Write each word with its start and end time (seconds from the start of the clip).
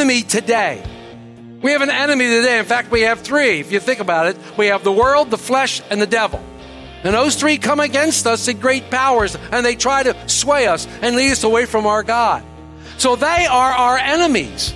Enemy 0.00 0.22
today. 0.22 0.82
We 1.60 1.72
have 1.72 1.82
an 1.82 1.90
enemy 1.90 2.24
today. 2.24 2.58
In 2.58 2.64
fact, 2.64 2.90
we 2.90 3.02
have 3.02 3.20
three. 3.20 3.60
If 3.60 3.70
you 3.70 3.80
think 3.80 4.00
about 4.00 4.28
it, 4.28 4.36
we 4.56 4.68
have 4.68 4.82
the 4.82 4.90
world, 4.90 5.30
the 5.30 5.36
flesh, 5.36 5.82
and 5.90 6.00
the 6.00 6.06
devil. 6.06 6.42
And 7.04 7.14
those 7.14 7.36
three 7.36 7.58
come 7.58 7.80
against 7.80 8.26
us 8.26 8.48
in 8.48 8.58
great 8.60 8.90
powers, 8.90 9.36
and 9.52 9.64
they 9.64 9.74
try 9.76 10.02
to 10.02 10.16
sway 10.26 10.68
us 10.68 10.86
and 11.02 11.16
lead 11.16 11.32
us 11.32 11.44
away 11.44 11.66
from 11.66 11.86
our 11.86 12.02
God. 12.02 12.42
So 12.96 13.14
they 13.14 13.44
are 13.44 13.72
our 13.72 13.98
enemies. 13.98 14.72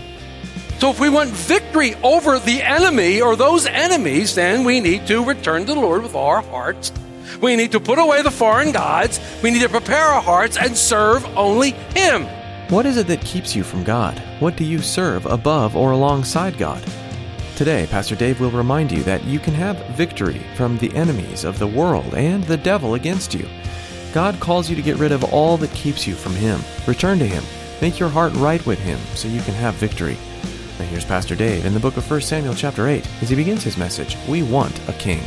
So 0.78 0.90
if 0.90 1.00
we 1.00 1.08
want 1.08 1.30
victory 1.30 1.94
over 2.02 2.38
the 2.38 2.60
enemy 2.60 3.22
or 3.22 3.34
those 3.34 3.64
enemies, 3.64 4.34
then 4.34 4.62
we 4.64 4.80
need 4.80 5.06
to 5.06 5.24
return 5.24 5.64
to 5.64 5.72
the 5.72 5.80
Lord 5.80 6.02
with 6.02 6.14
our 6.14 6.42
hearts. 6.42 6.92
We 7.40 7.56
need 7.56 7.72
to 7.72 7.80
put 7.80 7.98
away 7.98 8.20
the 8.20 8.30
foreign 8.30 8.72
gods. 8.72 9.18
We 9.42 9.50
need 9.50 9.62
to 9.62 9.70
prepare 9.70 10.04
our 10.04 10.20
hearts 10.20 10.58
and 10.58 10.76
serve 10.76 11.24
only 11.34 11.70
Him. 11.70 12.26
What 12.70 12.86
is 12.86 12.96
it 12.96 13.06
that 13.08 13.20
keeps 13.20 13.54
you 13.54 13.62
from 13.62 13.84
God? 13.84 14.18
What 14.40 14.56
do 14.56 14.64
you 14.64 14.80
serve 14.80 15.26
above 15.26 15.76
or 15.76 15.90
alongside 15.90 16.56
God? 16.56 16.82
Today, 17.56 17.86
Pastor 17.90 18.16
Dave 18.16 18.40
will 18.40 18.50
remind 18.50 18.90
you 18.90 19.02
that 19.02 19.22
you 19.24 19.38
can 19.38 19.52
have 19.52 19.84
victory 19.88 20.40
from 20.56 20.78
the 20.78 20.92
enemies 20.94 21.44
of 21.44 21.58
the 21.58 21.66
world 21.66 22.14
and 22.14 22.42
the 22.44 22.56
devil 22.56 22.94
against 22.94 23.34
you. 23.34 23.46
God 24.14 24.40
calls 24.40 24.70
you 24.70 24.76
to 24.76 24.82
get 24.82 24.96
rid 24.96 25.12
of 25.12 25.24
all 25.24 25.58
that 25.58 25.72
keeps 25.72 26.06
you 26.06 26.14
from 26.14 26.32
Him. 26.32 26.58
Return 26.86 27.18
to 27.18 27.26
Him. 27.26 27.44
Make 27.82 28.00
your 28.00 28.08
heart 28.08 28.32
right 28.32 28.64
with 28.64 28.78
Him 28.78 28.98
so 29.14 29.28
you 29.28 29.42
can 29.42 29.54
have 29.54 29.74
victory. 29.74 30.16
Now 30.78 30.86
here's 30.86 31.04
Pastor 31.04 31.36
Dave 31.36 31.66
in 31.66 31.74
the 31.74 31.80
book 31.80 31.98
of 31.98 32.10
1 32.10 32.22
Samuel 32.22 32.54
chapter 32.54 32.88
8 32.88 33.06
as 33.20 33.28
he 33.28 33.36
begins 33.36 33.62
his 33.62 33.76
message, 33.76 34.16
We 34.26 34.42
Want 34.42 34.88
a 34.88 34.94
King. 34.94 35.22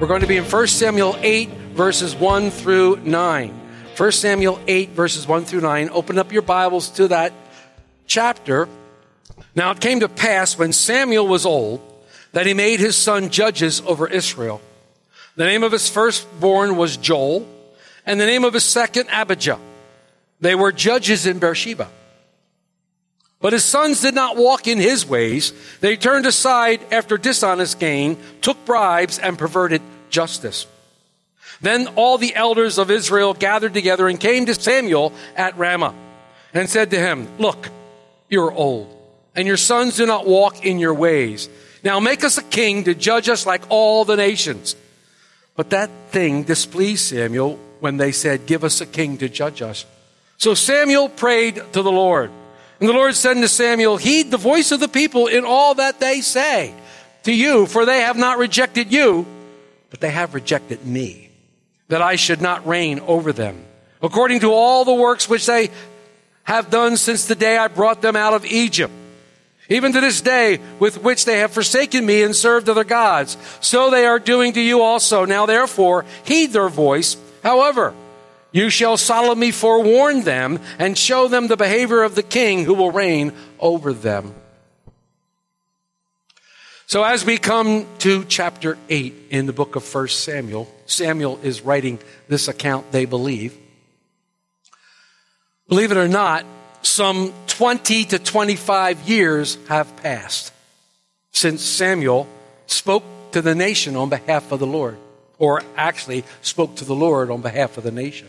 We're 0.00 0.08
going 0.08 0.22
to 0.22 0.26
be 0.26 0.36
in 0.36 0.44
1 0.44 0.66
Samuel 0.66 1.14
8, 1.20 1.48
verses 1.50 2.16
1 2.16 2.50
through 2.50 2.96
9. 2.96 3.60
1 3.96 4.12
Samuel 4.12 4.58
8, 4.66 4.90
verses 4.90 5.28
1 5.28 5.44
through 5.44 5.60
9. 5.60 5.88
Open 5.90 6.18
up 6.18 6.32
your 6.32 6.42
Bibles 6.42 6.90
to 6.90 7.06
that 7.08 7.32
chapter. 8.08 8.68
Now 9.54 9.70
it 9.70 9.78
came 9.78 10.00
to 10.00 10.08
pass 10.08 10.58
when 10.58 10.72
Samuel 10.72 11.28
was 11.28 11.46
old 11.46 11.80
that 12.32 12.44
he 12.44 12.54
made 12.54 12.80
his 12.80 12.96
son 12.96 13.30
judges 13.30 13.82
over 13.82 14.08
Israel. 14.08 14.60
The 15.36 15.44
name 15.44 15.62
of 15.62 15.70
his 15.70 15.88
firstborn 15.88 16.76
was 16.76 16.96
Joel, 16.96 17.46
and 18.04 18.20
the 18.20 18.26
name 18.26 18.42
of 18.42 18.52
his 18.52 18.64
second 18.64 19.08
Abijah. 19.10 19.60
They 20.40 20.56
were 20.56 20.72
judges 20.72 21.24
in 21.24 21.38
Beersheba. 21.38 21.88
But 23.44 23.52
his 23.52 23.62
sons 23.62 24.00
did 24.00 24.14
not 24.14 24.38
walk 24.38 24.66
in 24.66 24.78
his 24.78 25.06
ways. 25.06 25.52
They 25.80 25.98
turned 25.98 26.24
aside 26.24 26.80
after 26.90 27.18
dishonest 27.18 27.78
gain, 27.78 28.16
took 28.40 28.64
bribes, 28.64 29.18
and 29.18 29.38
perverted 29.38 29.82
justice. 30.08 30.66
Then 31.60 31.88
all 31.88 32.16
the 32.16 32.34
elders 32.34 32.78
of 32.78 32.90
Israel 32.90 33.34
gathered 33.34 33.74
together 33.74 34.08
and 34.08 34.18
came 34.18 34.46
to 34.46 34.54
Samuel 34.54 35.12
at 35.36 35.58
Ramah 35.58 35.94
and 36.54 36.70
said 36.70 36.92
to 36.92 36.98
him, 36.98 37.28
Look, 37.36 37.68
you're 38.30 38.50
old, 38.50 38.88
and 39.36 39.46
your 39.46 39.58
sons 39.58 39.98
do 39.98 40.06
not 40.06 40.26
walk 40.26 40.64
in 40.64 40.78
your 40.78 40.94
ways. 40.94 41.50
Now 41.82 42.00
make 42.00 42.24
us 42.24 42.38
a 42.38 42.42
king 42.42 42.84
to 42.84 42.94
judge 42.94 43.28
us 43.28 43.44
like 43.44 43.64
all 43.68 44.06
the 44.06 44.16
nations. 44.16 44.74
But 45.54 45.68
that 45.68 45.90
thing 46.08 46.44
displeased 46.44 47.10
Samuel 47.10 47.58
when 47.80 47.98
they 47.98 48.10
said, 48.10 48.46
Give 48.46 48.64
us 48.64 48.80
a 48.80 48.86
king 48.86 49.18
to 49.18 49.28
judge 49.28 49.60
us. 49.60 49.84
So 50.38 50.54
Samuel 50.54 51.10
prayed 51.10 51.56
to 51.74 51.82
the 51.82 51.92
Lord. 51.92 52.30
And 52.80 52.88
the 52.88 52.92
Lord 52.92 53.14
said 53.14 53.34
to 53.34 53.48
Samuel, 53.48 53.96
Heed 53.96 54.30
the 54.30 54.36
voice 54.36 54.72
of 54.72 54.80
the 54.80 54.88
people 54.88 55.26
in 55.26 55.44
all 55.44 55.74
that 55.76 56.00
they 56.00 56.20
say 56.20 56.74
to 57.22 57.32
you, 57.32 57.66
for 57.66 57.84
they 57.86 58.00
have 58.00 58.16
not 58.16 58.38
rejected 58.38 58.92
you, 58.92 59.26
but 59.90 60.00
they 60.00 60.10
have 60.10 60.34
rejected 60.34 60.84
me, 60.84 61.30
that 61.88 62.02
I 62.02 62.16
should 62.16 62.40
not 62.40 62.66
reign 62.66 63.00
over 63.00 63.32
them, 63.32 63.64
according 64.02 64.40
to 64.40 64.52
all 64.52 64.84
the 64.84 64.94
works 64.94 65.28
which 65.28 65.46
they 65.46 65.70
have 66.42 66.70
done 66.70 66.96
since 66.96 67.26
the 67.26 67.34
day 67.34 67.56
I 67.56 67.68
brought 67.68 68.02
them 68.02 68.16
out 68.16 68.34
of 68.34 68.44
Egypt. 68.44 68.92
Even 69.70 69.92
to 69.92 70.00
this 70.00 70.20
day, 70.20 70.58
with 70.78 71.02
which 71.02 71.24
they 71.24 71.38
have 71.38 71.52
forsaken 71.52 72.04
me 72.04 72.22
and 72.22 72.36
served 72.36 72.68
other 72.68 72.84
gods, 72.84 73.38
so 73.60 73.88
they 73.88 74.04
are 74.04 74.18
doing 74.18 74.52
to 74.52 74.60
you 74.60 74.82
also. 74.82 75.24
Now 75.24 75.46
therefore, 75.46 76.04
heed 76.24 76.52
their 76.52 76.68
voice. 76.68 77.16
However, 77.42 77.94
you 78.54 78.70
shall 78.70 78.96
solemnly 78.96 79.50
forewarn 79.50 80.22
them 80.22 80.60
and 80.78 80.96
show 80.96 81.26
them 81.26 81.48
the 81.48 81.56
behavior 81.56 82.04
of 82.04 82.14
the 82.14 82.22
king 82.22 82.64
who 82.64 82.72
will 82.72 82.92
reign 82.92 83.32
over 83.58 83.92
them. 83.92 84.32
So 86.86 87.02
as 87.02 87.24
we 87.24 87.36
come 87.36 87.84
to 87.98 88.24
chapter 88.24 88.78
8 88.88 89.14
in 89.30 89.46
the 89.46 89.52
book 89.52 89.74
of 89.74 89.94
1 89.94 90.06
Samuel, 90.06 90.72
Samuel 90.86 91.40
is 91.42 91.62
writing 91.62 91.98
this 92.28 92.46
account, 92.46 92.92
they 92.92 93.06
believe. 93.06 93.58
Believe 95.68 95.90
it 95.90 95.96
or 95.96 96.06
not, 96.06 96.46
some 96.80 97.32
20 97.48 98.04
to 98.04 98.20
25 98.20 99.08
years 99.08 99.58
have 99.68 99.96
passed 99.96 100.52
since 101.32 101.60
Samuel 101.60 102.28
spoke 102.66 103.02
to 103.32 103.42
the 103.42 103.56
nation 103.56 103.96
on 103.96 104.10
behalf 104.10 104.52
of 104.52 104.60
the 104.60 104.66
Lord, 104.66 104.96
or 105.40 105.64
actually 105.76 106.22
spoke 106.40 106.76
to 106.76 106.84
the 106.84 106.94
Lord 106.94 107.32
on 107.32 107.42
behalf 107.42 107.76
of 107.76 107.82
the 107.82 107.90
nation. 107.90 108.28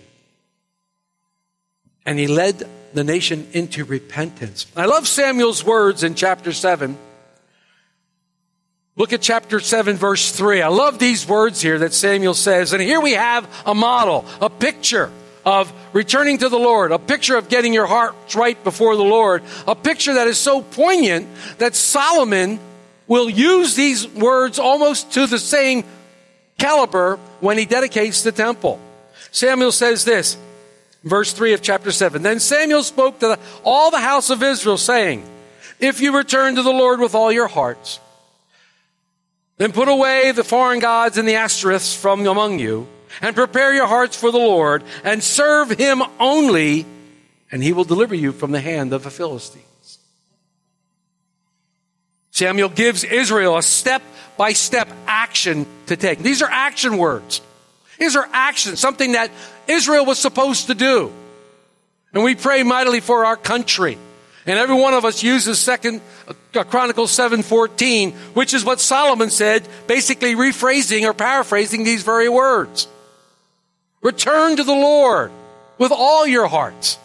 And 2.05 2.19
he 2.19 2.27
led 2.27 2.63
the 2.93 3.03
nation 3.03 3.47
into 3.51 3.83
repentance. 3.83 4.67
I 4.75 4.85
love 4.85 5.07
Samuel's 5.07 5.63
words 5.63 6.03
in 6.03 6.15
chapter 6.15 6.53
7. 6.53 6.97
Look 8.95 9.11
at 9.11 9.21
chapter 9.21 9.59
7, 9.59 9.97
verse 9.97 10.31
3. 10.31 10.61
I 10.61 10.69
love 10.69 10.99
these 10.99 11.27
words 11.27 11.61
here 11.61 11.79
that 11.79 11.93
Samuel 11.93 12.33
says. 12.33 12.71
And 12.71 12.81
here 12.81 13.01
we 13.01 13.13
have 13.13 13.49
a 13.65 13.75
model, 13.75 14.25
a 14.39 14.49
picture 14.49 15.11
of 15.45 15.71
returning 15.93 16.37
to 16.37 16.49
the 16.49 16.57
Lord, 16.57 16.91
a 16.91 16.99
picture 16.99 17.35
of 17.35 17.49
getting 17.49 17.73
your 17.73 17.85
heart 17.85 18.15
right 18.35 18.61
before 18.63 18.95
the 18.95 19.03
Lord, 19.03 19.43
a 19.67 19.75
picture 19.75 20.13
that 20.13 20.27
is 20.27 20.37
so 20.37 20.61
poignant 20.61 21.27
that 21.57 21.75
Solomon 21.75 22.59
will 23.07 23.29
use 23.29 23.75
these 23.75 24.07
words 24.07 24.57
almost 24.57 25.11
to 25.13 25.27
the 25.27 25.37
same 25.37 25.83
caliber 26.57 27.17
when 27.41 27.57
he 27.57 27.65
dedicates 27.65 28.23
the 28.23 28.31
temple. 28.31 28.79
Samuel 29.31 29.71
says 29.71 30.05
this, 30.05 30.37
verse 31.05 31.31
3 31.31 31.53
of 31.53 31.61
chapter 31.61 31.91
7. 31.91 32.21
Then 32.21 32.39
Samuel 32.39 32.83
spoke 32.83 33.19
to 33.19 33.27
the, 33.29 33.39
all 33.63 33.91
the 33.91 33.99
house 33.99 34.29
of 34.29 34.43
Israel, 34.43 34.77
saying, 34.77 35.23
If 35.79 36.01
you 36.01 36.17
return 36.17 36.55
to 36.55 36.63
the 36.63 36.71
Lord 36.71 36.99
with 36.99 37.15
all 37.15 37.31
your 37.31 37.47
hearts, 37.47 37.99
then 39.57 39.71
put 39.71 39.87
away 39.87 40.33
the 40.33 40.43
foreign 40.43 40.79
gods 40.79 41.17
and 41.17 41.27
the 41.27 41.35
Ashtoreths 41.35 41.95
from 41.95 42.25
among 42.25 42.59
you, 42.59 42.87
and 43.21 43.35
prepare 43.35 43.73
your 43.73 43.87
hearts 43.87 44.17
for 44.17 44.31
the 44.31 44.37
Lord, 44.37 44.83
and 45.03 45.23
serve 45.23 45.69
him 45.69 46.01
only, 46.19 46.85
and 47.51 47.63
he 47.63 47.71
will 47.71 47.85
deliver 47.85 48.15
you 48.15 48.33
from 48.33 48.51
the 48.51 48.59
hand 48.59 48.91
of 48.91 49.03
the 49.03 49.11
Philistines. 49.11 49.63
Samuel 52.31 52.67
gives 52.67 53.05
Israel 53.05 53.55
a 53.55 53.63
step 53.63 54.01
by 54.35 54.51
step 54.51 54.89
action 55.07 55.65
to 55.85 55.95
take. 55.95 56.19
These 56.19 56.41
are 56.41 56.49
action 56.51 56.97
words. 56.97 57.39
These 57.99 58.15
are 58.15 58.27
actions, 58.31 58.79
something 58.79 59.13
that 59.13 59.31
Israel 59.67 60.05
was 60.05 60.19
supposed 60.19 60.67
to 60.67 60.75
do. 60.75 61.11
And 62.13 62.23
we 62.23 62.35
pray 62.35 62.63
mightily 62.63 62.99
for 62.99 63.25
our 63.25 63.37
country. 63.37 63.97
And 64.45 64.59
every 64.59 64.75
one 64.75 64.93
of 64.93 65.05
us 65.05 65.23
uses 65.23 65.59
second 65.59 66.01
uh, 66.27 66.63
Chronicles 66.63 67.11
7:14, 67.11 68.13
which 68.33 68.53
is 68.53 68.63
what 68.63 68.79
Solomon 68.79 69.29
said, 69.29 69.67
basically 69.87 70.35
rephrasing 70.35 71.03
or 71.03 71.13
paraphrasing 71.13 71.83
these 71.83 72.03
very 72.03 72.29
words. 72.29 72.87
Return 74.01 74.57
to 74.57 74.63
the 74.63 74.71
Lord 74.71 75.31
with 75.77 75.91
all 75.91 76.27
your 76.27 76.47
hearts, 76.47 76.99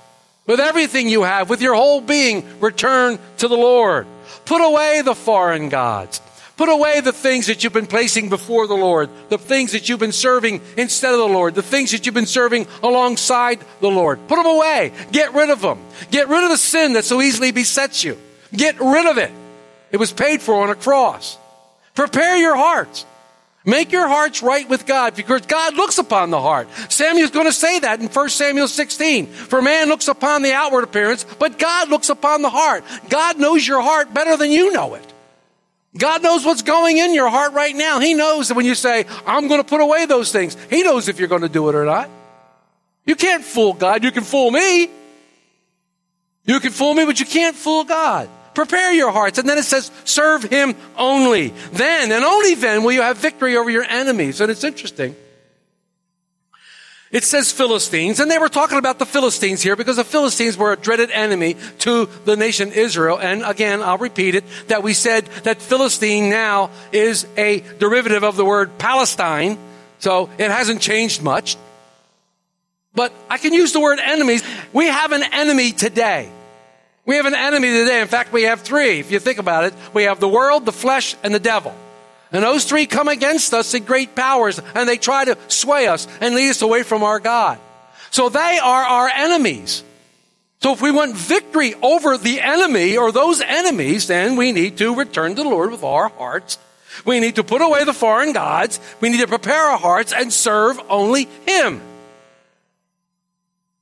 with 0.46 0.60
everything 0.60 1.08
you 1.08 1.22
have, 1.22 1.48
with 1.48 1.62
your 1.62 1.74
whole 1.74 2.00
being, 2.00 2.44
return 2.60 3.18
to 3.38 3.48
the 3.48 3.56
Lord. 3.56 4.06
Put 4.44 4.60
away 4.60 5.00
the 5.02 5.14
foreign 5.14 5.70
gods. 5.70 6.20
Put 6.60 6.68
away 6.68 7.00
the 7.00 7.14
things 7.14 7.46
that 7.46 7.64
you've 7.64 7.72
been 7.72 7.86
placing 7.86 8.28
before 8.28 8.66
the 8.66 8.76
Lord, 8.76 9.08
the 9.30 9.38
things 9.38 9.72
that 9.72 9.88
you've 9.88 9.98
been 9.98 10.12
serving 10.12 10.60
instead 10.76 11.14
of 11.14 11.18
the 11.18 11.24
Lord, 11.24 11.54
the 11.54 11.62
things 11.62 11.92
that 11.92 12.04
you've 12.04 12.14
been 12.14 12.26
serving 12.26 12.66
alongside 12.82 13.60
the 13.80 13.88
Lord. 13.88 14.18
Put 14.28 14.36
them 14.36 14.44
away. 14.44 14.92
Get 15.10 15.32
rid 15.32 15.48
of 15.48 15.62
them. 15.62 15.80
Get 16.10 16.28
rid 16.28 16.44
of 16.44 16.50
the 16.50 16.58
sin 16.58 16.92
that 16.92 17.06
so 17.06 17.22
easily 17.22 17.50
besets 17.50 18.04
you. 18.04 18.18
Get 18.52 18.78
rid 18.78 19.06
of 19.06 19.16
it. 19.16 19.30
It 19.90 19.96
was 19.96 20.12
paid 20.12 20.42
for 20.42 20.62
on 20.62 20.68
a 20.68 20.74
cross. 20.74 21.38
Prepare 21.94 22.36
your 22.36 22.56
hearts. 22.56 23.06
Make 23.64 23.90
your 23.90 24.06
hearts 24.06 24.42
right 24.42 24.68
with 24.68 24.84
God 24.84 25.16
because 25.16 25.46
God 25.46 25.76
looks 25.76 25.96
upon 25.96 26.28
the 26.28 26.42
heart. 26.42 26.68
Samuel's 26.90 27.30
going 27.30 27.46
to 27.46 27.52
say 27.52 27.78
that 27.78 28.00
in 28.00 28.08
1 28.08 28.28
Samuel 28.28 28.68
16. 28.68 29.28
For 29.28 29.62
man 29.62 29.88
looks 29.88 30.08
upon 30.08 30.42
the 30.42 30.52
outward 30.52 30.84
appearance, 30.84 31.24
but 31.38 31.58
God 31.58 31.88
looks 31.88 32.10
upon 32.10 32.42
the 32.42 32.50
heart. 32.50 32.84
God 33.08 33.38
knows 33.38 33.66
your 33.66 33.80
heart 33.80 34.12
better 34.12 34.36
than 34.36 34.50
you 34.50 34.74
know 34.74 34.92
it. 34.96 35.10
God 35.96 36.22
knows 36.22 36.44
what's 36.44 36.62
going 36.62 36.98
in 36.98 37.14
your 37.14 37.28
heart 37.28 37.52
right 37.52 37.74
now. 37.74 37.98
He 37.98 38.14
knows 38.14 38.48
that 38.48 38.54
when 38.54 38.66
you 38.66 38.74
say, 38.74 39.06
I'm 39.26 39.48
going 39.48 39.60
to 39.60 39.68
put 39.68 39.80
away 39.80 40.06
those 40.06 40.30
things, 40.30 40.56
He 40.70 40.82
knows 40.82 41.08
if 41.08 41.18
you're 41.18 41.28
going 41.28 41.42
to 41.42 41.48
do 41.48 41.68
it 41.68 41.74
or 41.74 41.84
not. 41.84 42.08
You 43.06 43.16
can't 43.16 43.44
fool 43.44 43.72
God. 43.72 44.04
You 44.04 44.12
can 44.12 44.22
fool 44.22 44.50
me. 44.50 44.88
You 46.44 46.60
can 46.60 46.70
fool 46.70 46.94
me, 46.94 47.04
but 47.04 47.18
you 47.18 47.26
can't 47.26 47.56
fool 47.56 47.84
God. 47.84 48.28
Prepare 48.54 48.92
your 48.92 49.10
hearts. 49.10 49.38
And 49.38 49.48
then 49.48 49.58
it 49.58 49.64
says, 49.64 49.90
serve 50.04 50.44
Him 50.44 50.74
only. 50.96 51.48
Then 51.72 52.12
and 52.12 52.24
only 52.24 52.54
then 52.54 52.84
will 52.84 52.92
you 52.92 53.02
have 53.02 53.18
victory 53.18 53.56
over 53.56 53.70
your 53.70 53.84
enemies. 53.84 54.40
And 54.40 54.50
it's 54.50 54.64
interesting. 54.64 55.16
It 57.10 57.24
says 57.24 57.50
Philistines, 57.50 58.20
and 58.20 58.30
they 58.30 58.38
were 58.38 58.48
talking 58.48 58.78
about 58.78 59.00
the 59.00 59.06
Philistines 59.06 59.62
here 59.62 59.74
because 59.74 59.96
the 59.96 60.04
Philistines 60.04 60.56
were 60.56 60.72
a 60.72 60.76
dreaded 60.76 61.10
enemy 61.10 61.56
to 61.80 62.08
the 62.24 62.36
nation 62.36 62.70
Israel. 62.70 63.18
And 63.18 63.42
again, 63.42 63.82
I'll 63.82 63.98
repeat 63.98 64.36
it, 64.36 64.44
that 64.68 64.84
we 64.84 64.94
said 64.94 65.26
that 65.42 65.60
Philistine 65.60 66.30
now 66.30 66.70
is 66.92 67.26
a 67.36 67.60
derivative 67.80 68.22
of 68.22 68.36
the 68.36 68.44
word 68.44 68.78
Palestine. 68.78 69.58
So 69.98 70.30
it 70.38 70.52
hasn't 70.52 70.80
changed 70.80 71.20
much. 71.20 71.56
But 72.94 73.12
I 73.28 73.38
can 73.38 73.52
use 73.52 73.72
the 73.72 73.80
word 73.80 73.98
enemies. 73.98 74.44
We 74.72 74.86
have 74.86 75.10
an 75.10 75.24
enemy 75.32 75.72
today. 75.72 76.30
We 77.06 77.16
have 77.16 77.26
an 77.26 77.34
enemy 77.34 77.68
today. 77.68 78.00
In 78.02 78.08
fact, 78.08 78.32
we 78.32 78.44
have 78.44 78.60
three. 78.60 79.00
If 79.00 79.10
you 79.10 79.18
think 79.18 79.38
about 79.38 79.64
it, 79.64 79.74
we 79.92 80.04
have 80.04 80.20
the 80.20 80.28
world, 80.28 80.64
the 80.64 80.72
flesh, 80.72 81.16
and 81.24 81.34
the 81.34 81.40
devil. 81.40 81.74
And 82.32 82.44
those 82.44 82.64
three 82.64 82.86
come 82.86 83.08
against 83.08 83.52
us 83.52 83.74
in 83.74 83.84
great 83.84 84.14
powers 84.14 84.60
and 84.74 84.88
they 84.88 84.98
try 84.98 85.24
to 85.24 85.36
sway 85.48 85.88
us 85.88 86.06
and 86.20 86.34
lead 86.34 86.50
us 86.50 86.62
away 86.62 86.82
from 86.82 87.02
our 87.02 87.18
God. 87.18 87.58
So 88.10 88.28
they 88.28 88.58
are 88.62 88.82
our 88.82 89.08
enemies. 89.08 89.84
So 90.62 90.72
if 90.72 90.82
we 90.82 90.90
want 90.90 91.16
victory 91.16 91.74
over 91.82 92.18
the 92.18 92.40
enemy 92.40 92.96
or 92.96 93.12
those 93.12 93.40
enemies, 93.40 94.06
then 94.08 94.36
we 94.36 94.52
need 94.52 94.76
to 94.78 94.94
return 94.94 95.34
to 95.34 95.42
the 95.42 95.48
Lord 95.48 95.70
with 95.72 95.82
our 95.82 96.08
hearts. 96.08 96.58
We 97.04 97.18
need 97.18 97.36
to 97.36 97.44
put 97.44 97.62
away 97.62 97.84
the 97.84 97.94
foreign 97.94 98.32
gods. 98.32 98.78
We 99.00 99.08
need 99.08 99.20
to 99.20 99.26
prepare 99.26 99.62
our 99.70 99.78
hearts 99.78 100.12
and 100.12 100.32
serve 100.32 100.78
only 100.88 101.28
Him. 101.46 101.80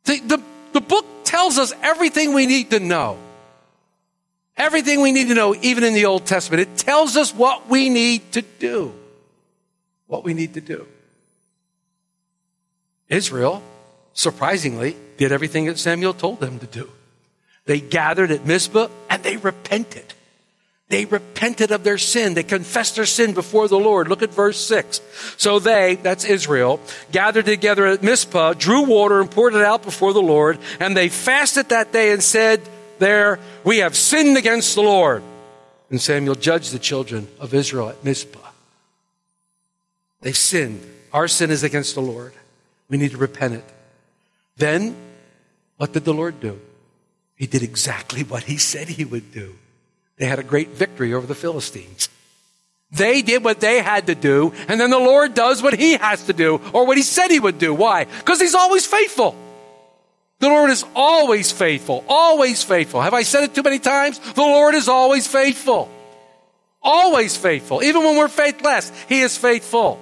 The, 0.05 0.21
the, 0.21 0.43
the 0.73 0.81
book 0.81 1.05
tells 1.25 1.59
us 1.59 1.73
everything 1.83 2.33
we 2.33 2.47
need 2.47 2.71
to 2.71 2.81
know. 2.81 3.19
Everything 4.59 5.01
we 5.01 5.13
need 5.13 5.29
to 5.29 5.35
know, 5.35 5.55
even 5.63 5.85
in 5.85 5.95
the 5.95 6.07
Old 6.07 6.27
Testament, 6.27 6.61
it 6.63 6.77
tells 6.77 7.17
us 7.17 7.33
what 7.33 7.69
we 7.69 7.89
need 7.89 8.33
to 8.33 8.43
do. 8.43 8.93
What 10.09 10.25
we 10.25 10.35
need 10.35 10.55
to 10.55 10.61
do. 10.61 10.87
Israel, 13.09 13.63
surprisingly, 14.15 14.97
did 15.17 15.31
everything 15.31 15.67
that 15.67 15.79
Samuel 15.79 16.13
told 16.13 16.41
them 16.41 16.59
to 16.59 16.67
do. 16.67 16.91
They 17.67 17.81
gathered 17.81 18.33
at 18.33 18.45
Mizpah 18.45 18.89
and 19.09 19.23
they 19.23 19.37
repented. 19.37 20.15
They 20.89 21.05
repented 21.05 21.71
of 21.71 21.85
their 21.85 21.99
sin. 21.99 22.35
They 22.35 22.43
confessed 22.43 22.97
their 22.97 23.07
sin 23.07 23.35
before 23.35 23.69
the 23.69 23.79
Lord. 23.79 24.09
Look 24.09 24.23
at 24.23 24.33
verse 24.33 24.59
6. 24.65 25.03
So 25.37 25.59
they, 25.59 25.97
that's 25.97 26.25
Israel, 26.25 26.81
gathered 27.13 27.45
together 27.45 27.87
at 27.87 28.03
Mizpah, 28.03 28.55
drew 28.55 28.87
water 28.87 29.21
and 29.21 29.31
poured 29.31 29.55
it 29.55 29.63
out 29.63 29.83
before 29.83 30.15
the 30.15 30.23
Lord, 30.23 30.59
and 30.81 30.97
they 30.97 31.11
fasted 31.11 31.69
that 31.69 31.93
day 31.93 32.11
and 32.11 32.23
said, 32.23 32.63
there, 32.99 33.39
we 33.65 33.79
have 33.79 33.97
sinned 33.97 34.37
against 34.37 34.75
the 34.75 34.83
Lord. 34.83 35.23
And 35.91 36.01
Samuel 36.01 36.35
judged 36.35 36.73
the 36.73 36.79
children 36.79 37.29
of 37.41 37.55
Israel 37.55 37.89
at 37.89 38.05
Mizpah. 38.05 38.51
They 40.21 40.33
sinned. 40.33 40.85
Our 41.13 41.29
sin 41.29 41.51
is 41.51 41.63
against 41.63 41.95
the 41.95 42.03
Lord. 42.03 42.35
We 42.89 42.99
need 42.99 43.13
to 43.13 43.17
repent 43.17 43.55
it. 43.55 43.65
Then, 44.57 44.97
what 45.77 45.93
did 45.93 46.05
the 46.05 46.13
Lord 46.13 46.41
do? 46.41 46.61
He 47.37 47.47
did 47.47 47.63
exactly 47.63 48.25
what 48.25 48.43
he 48.43 48.59
said 48.59 48.89
he 48.89 49.05
would 49.05 49.33
do. 49.33 49.55
They 50.17 50.27
had 50.27 50.41
a 50.41 50.43
great 50.43 50.71
victory 50.71 51.15
over 51.15 51.27
the 51.27 51.35
Philistines. 51.35 52.09
They 52.91 53.23
did 53.23 53.45
what 53.45 53.61
they 53.61 53.81
had 53.81 54.07
to 54.07 54.15
do, 54.15 54.53
and 54.67 54.81
then 54.81 54.91
the 54.91 54.99
Lord 54.99 55.35
does 55.35 55.63
what 55.63 55.75
he 55.75 55.93
has 55.93 56.25
to 56.25 56.33
do, 56.33 56.61
or 56.73 56.87
what 56.87 56.97
he 56.97 57.03
said 57.03 57.31
he 57.31 57.39
would 57.39 57.59
do. 57.59 57.73
Why? 57.73 58.05
Because 58.05 58.41
he's 58.41 58.55
always 58.55 58.87
faithful. 58.87 59.37
The 60.41 60.49
Lord 60.49 60.71
is 60.71 60.85
always 60.95 61.51
faithful, 61.51 62.05
always 62.09 62.63
faithful. 62.63 63.01
Have 63.01 63.15
I 63.15 63.23
said 63.23 63.45
it 63.45 63.55
too 63.55 63.63
many 63.63 63.79
times? 63.79 64.19
The 64.19 64.43
Lord 64.43 64.75
is 64.75 64.89
always 64.89 65.27
faithful. 65.27 65.91
Always 66.81 67.37
faithful. 67.37 67.83
Even 67.83 68.05
when 68.05 68.17
we're 68.17 68.29
faithless, 68.29 68.93
He 69.09 69.21
is 69.21 69.37
faithful. 69.37 69.99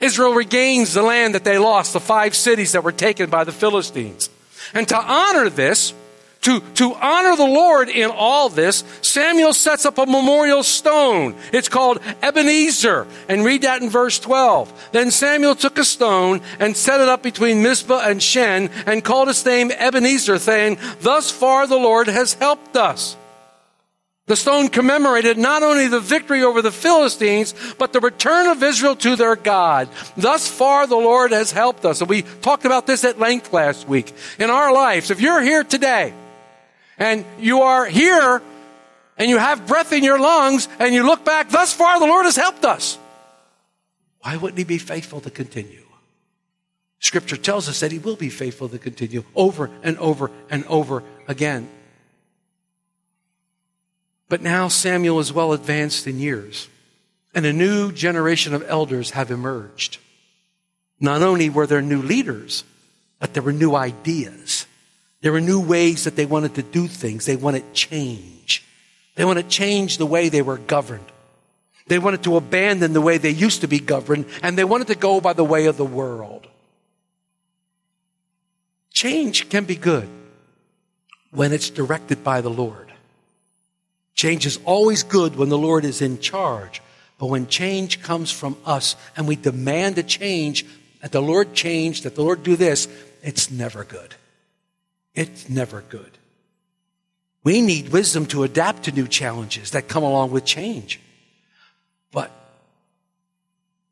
Israel 0.00 0.32
regains 0.32 0.94
the 0.94 1.02
land 1.02 1.34
that 1.34 1.44
they 1.44 1.58
lost, 1.58 1.92
the 1.92 2.00
five 2.00 2.34
cities 2.34 2.72
that 2.72 2.82
were 2.82 2.92
taken 2.92 3.30
by 3.30 3.44
the 3.44 3.52
Philistines. 3.52 4.30
And 4.74 4.88
to 4.88 4.96
honor 4.96 5.50
this, 5.50 5.92
to, 6.42 6.60
to 6.60 6.94
honor 6.94 7.36
the 7.36 7.44
Lord 7.44 7.90
in 7.90 8.10
all 8.10 8.48
this, 8.48 8.82
Samuel 9.02 9.52
sets 9.52 9.84
up 9.84 9.98
a 9.98 10.06
memorial 10.06 10.62
stone. 10.62 11.34
It's 11.52 11.68
called 11.68 12.00
Ebenezer. 12.22 13.06
And 13.28 13.44
read 13.44 13.62
that 13.62 13.82
in 13.82 13.90
verse 13.90 14.18
12. 14.18 14.88
Then 14.92 15.10
Samuel 15.10 15.54
took 15.54 15.76
a 15.76 15.84
stone 15.84 16.40
and 16.58 16.74
set 16.74 17.02
it 17.02 17.08
up 17.08 17.22
between 17.22 17.62
Mizpah 17.62 18.08
and 18.08 18.22
Shen 18.22 18.70
and 18.86 19.04
called 19.04 19.28
its 19.28 19.44
name 19.44 19.70
Ebenezer, 19.70 20.38
saying, 20.38 20.78
Thus 21.00 21.30
far 21.30 21.66
the 21.66 21.76
Lord 21.76 22.08
has 22.08 22.32
helped 22.34 22.74
us. 22.74 23.16
The 24.26 24.36
stone 24.36 24.68
commemorated 24.68 25.36
not 25.36 25.62
only 25.62 25.88
the 25.88 26.00
victory 26.00 26.44
over 26.44 26.62
the 26.62 26.70
Philistines, 26.70 27.52
but 27.78 27.92
the 27.92 28.00
return 28.00 28.46
of 28.46 28.62
Israel 28.62 28.94
to 28.96 29.16
their 29.16 29.34
God. 29.34 29.88
Thus 30.16 30.48
far, 30.48 30.86
the 30.86 30.94
Lord 30.94 31.32
has 31.32 31.50
helped 31.50 31.84
us. 31.84 32.00
And 32.00 32.08
we 32.08 32.22
talked 32.22 32.64
about 32.64 32.86
this 32.86 33.04
at 33.04 33.18
length 33.18 33.52
last 33.52 33.88
week. 33.88 34.14
In 34.38 34.48
our 34.48 34.72
lives, 34.72 35.10
if 35.10 35.20
you're 35.20 35.42
here 35.42 35.64
today 35.64 36.14
and 37.00 37.24
you 37.38 37.62
are 37.62 37.86
here 37.86 38.40
and 39.16 39.28
you 39.28 39.38
have 39.38 39.66
breath 39.66 39.92
in 39.92 40.04
your 40.04 40.20
lungs 40.20 40.68
and 40.78 40.94
you 40.94 41.04
look 41.04 41.24
back, 41.24 41.48
thus 41.48 41.72
far 41.72 41.98
the 41.98 42.06
Lord 42.06 42.26
has 42.26 42.36
helped 42.36 42.64
us. 42.64 42.98
Why 44.20 44.36
wouldn't 44.36 44.58
he 44.58 44.64
be 44.64 44.78
faithful 44.78 45.20
to 45.22 45.30
continue? 45.30 45.86
Scripture 47.00 47.38
tells 47.38 47.68
us 47.68 47.80
that 47.80 47.90
he 47.90 47.98
will 47.98 48.16
be 48.16 48.28
faithful 48.28 48.68
to 48.68 48.78
continue 48.78 49.24
over 49.34 49.70
and 49.82 49.96
over 49.98 50.30
and 50.50 50.64
over 50.66 51.02
again. 51.26 51.68
But 54.28 54.42
now 54.42 54.68
Samuel 54.68 55.18
is 55.18 55.32
well 55.32 55.52
advanced 55.52 56.06
in 56.06 56.20
years, 56.20 56.68
and 57.34 57.46
a 57.46 57.52
new 57.52 57.90
generation 57.90 58.54
of 58.54 58.62
elders 58.68 59.12
have 59.12 59.30
emerged. 59.30 59.98
Not 61.00 61.22
only 61.22 61.48
were 61.48 61.66
there 61.66 61.80
new 61.80 62.02
leaders, 62.02 62.62
but 63.18 63.32
there 63.32 63.42
were 63.42 63.52
new 63.52 63.74
ideas. 63.74 64.66
There 65.22 65.32
were 65.32 65.40
new 65.40 65.60
ways 65.60 66.04
that 66.04 66.16
they 66.16 66.26
wanted 66.26 66.54
to 66.54 66.62
do 66.62 66.86
things. 66.86 67.26
They 67.26 67.36
wanted 67.36 67.74
change. 67.74 68.64
They 69.16 69.24
wanted 69.24 69.42
to 69.44 69.48
change 69.48 69.98
the 69.98 70.06
way 70.06 70.28
they 70.28 70.42
were 70.42 70.56
governed. 70.56 71.04
They 71.86 71.98
wanted 71.98 72.22
to 72.24 72.36
abandon 72.36 72.92
the 72.92 73.00
way 73.00 73.18
they 73.18 73.30
used 73.30 73.62
to 73.62 73.66
be 73.66 73.80
governed, 73.80 74.26
and 74.42 74.56
they 74.56 74.64
wanted 74.64 74.86
to 74.88 74.94
go 74.94 75.20
by 75.20 75.32
the 75.32 75.44
way 75.44 75.66
of 75.66 75.76
the 75.76 75.84
world. 75.84 76.46
Change 78.92 79.48
can 79.48 79.64
be 79.64 79.76
good 79.76 80.08
when 81.30 81.52
it's 81.52 81.70
directed 81.70 82.22
by 82.22 82.40
the 82.40 82.50
Lord. 82.50 82.92
Change 84.14 84.46
is 84.46 84.58
always 84.64 85.02
good 85.02 85.36
when 85.36 85.48
the 85.48 85.58
Lord 85.58 85.84
is 85.84 86.02
in 86.02 86.18
charge. 86.20 86.82
But 87.18 87.26
when 87.26 87.46
change 87.46 88.02
comes 88.02 88.30
from 88.30 88.56
us 88.64 88.96
and 89.16 89.26
we 89.26 89.36
demand 89.36 89.98
a 89.98 90.02
change, 90.02 90.64
that 91.02 91.12
the 91.12 91.22
Lord 91.22 91.54
change, 91.54 92.02
that 92.02 92.14
the 92.14 92.22
Lord 92.22 92.42
do 92.42 92.56
this, 92.56 92.88
it's 93.22 93.50
never 93.50 93.84
good. 93.84 94.14
It's 95.14 95.48
never 95.48 95.82
good. 95.82 96.18
We 97.42 97.60
need 97.60 97.88
wisdom 97.90 98.26
to 98.26 98.42
adapt 98.42 98.84
to 98.84 98.92
new 98.92 99.08
challenges 99.08 99.70
that 99.70 99.88
come 99.88 100.02
along 100.02 100.30
with 100.30 100.44
change. 100.44 101.00
But, 102.12 102.30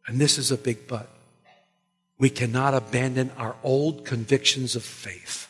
and 0.07 0.19
this 0.19 0.39
is 0.39 0.51
a 0.51 0.57
big 0.57 0.87
but, 0.87 1.09
we 2.19 2.31
cannot 2.31 2.75
abandon 2.75 3.31
our 3.39 3.55
old 3.63 4.05
convictions 4.05 4.77
of 4.77 4.83
faith. 4.83 5.49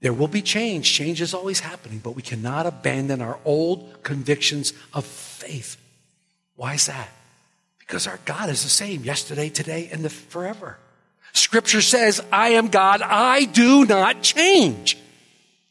There 0.00 0.12
will 0.12 0.28
be 0.28 0.42
change. 0.42 0.92
Change 0.92 1.22
is 1.22 1.32
always 1.32 1.60
happening, 1.60 1.98
but 1.98 2.14
we 2.14 2.22
cannot 2.22 2.66
abandon 2.66 3.22
our 3.22 3.38
old 3.44 4.02
convictions 4.02 4.72
of 4.92 5.04
faith. 5.04 5.76
Why 6.54 6.74
is 6.74 6.86
that? 6.86 7.08
Because 7.78 8.06
our 8.06 8.20
God 8.24 8.50
is 8.50 8.62
the 8.62 8.68
same 8.68 9.04
yesterday, 9.04 9.48
today, 9.48 9.88
and 9.90 10.04
the 10.04 10.10
forever. 10.10 10.78
Scripture 11.36 11.82
says, 11.82 12.22
I 12.32 12.50
am 12.50 12.68
God. 12.68 13.02
I 13.02 13.44
do 13.44 13.84
not 13.84 14.22
change. 14.22 14.98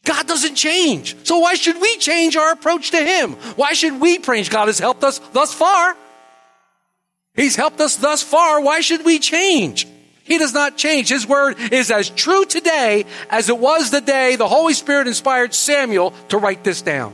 God 0.04 0.26
doesn't 0.26 0.54
change. 0.54 1.16
So 1.24 1.38
why 1.38 1.54
should 1.54 1.80
we 1.80 1.96
change 1.98 2.36
our 2.36 2.52
approach 2.52 2.92
to 2.92 2.98
Him? 3.04 3.32
Why 3.56 3.72
should 3.72 4.00
we 4.00 4.18
change? 4.18 4.50
God 4.50 4.66
has 4.66 4.78
helped 4.78 5.04
us 5.04 5.18
thus 5.32 5.52
far. 5.52 5.96
He's 7.34 7.56
helped 7.56 7.80
us 7.80 7.96
thus 7.96 8.22
far. 8.22 8.60
Why 8.62 8.80
should 8.80 9.04
we 9.04 9.18
change? 9.18 9.86
He 10.22 10.38
does 10.38 10.54
not 10.54 10.76
change. 10.76 11.08
His 11.08 11.26
word 11.26 11.56
is 11.72 11.90
as 11.90 12.08
true 12.10 12.44
today 12.44 13.04
as 13.30 13.48
it 13.48 13.58
was 13.58 13.90
the 13.90 14.00
day 14.00 14.36
the 14.36 14.48
Holy 14.48 14.74
Spirit 14.74 15.06
inspired 15.06 15.54
Samuel 15.54 16.12
to 16.30 16.38
write 16.38 16.64
this 16.64 16.82
down. 16.82 17.12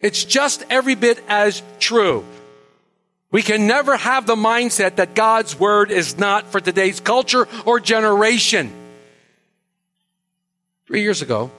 It's 0.00 0.24
just 0.24 0.64
every 0.70 0.94
bit 0.94 1.22
as 1.28 1.62
true. 1.78 2.24
We 3.30 3.42
can 3.42 3.66
never 3.66 3.96
have 3.96 4.26
the 4.26 4.34
mindset 4.34 4.96
that 4.96 5.14
God's 5.14 5.58
word 5.58 5.90
is 5.90 6.18
not 6.18 6.46
for 6.46 6.60
today's 6.60 6.98
culture 6.98 7.46
or 7.64 7.78
generation. 7.78 8.72
Three 10.86 11.02
years 11.02 11.22
ago, 11.22 11.52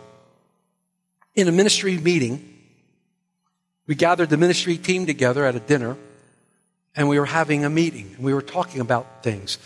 in 1.34 1.48
a 1.48 1.52
ministry 1.52 1.98
meeting, 1.98 2.48
we 3.88 3.96
gathered 3.96 4.30
the 4.30 4.38
ministry 4.38 4.78
team 4.78 5.06
together 5.06 5.46
at 5.46 5.56
a 5.56 5.60
dinner 5.60 5.96
and 6.94 7.08
we 7.08 7.18
were 7.20 7.26
having 7.26 7.64
a 7.64 7.70
meeting 7.70 8.12
and 8.16 8.26
we 8.26 8.34
were 8.34 8.42
talking 8.42 8.82
about 8.82 9.24
things. 9.24 9.58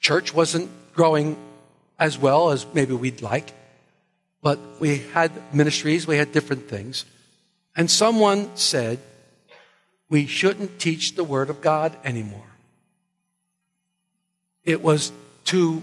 Church 0.00 0.32
wasn't 0.32 0.70
growing 0.94 1.36
as 1.98 2.18
well 2.18 2.50
as 2.50 2.66
maybe 2.72 2.94
we'd 2.94 3.20
like, 3.20 3.52
but 4.40 4.58
we 4.80 4.98
had 5.12 5.30
ministries, 5.54 6.06
we 6.06 6.16
had 6.16 6.32
different 6.32 6.68
things. 6.68 7.04
And 7.76 7.90
someone 7.90 8.56
said, 8.56 8.98
we 10.10 10.26
shouldn't 10.26 10.78
teach 10.78 11.14
the 11.14 11.24
Word 11.24 11.48
of 11.48 11.60
God 11.60 11.96
anymore. 12.04 12.42
It 14.64 14.82
was 14.82 15.12
too 15.44 15.82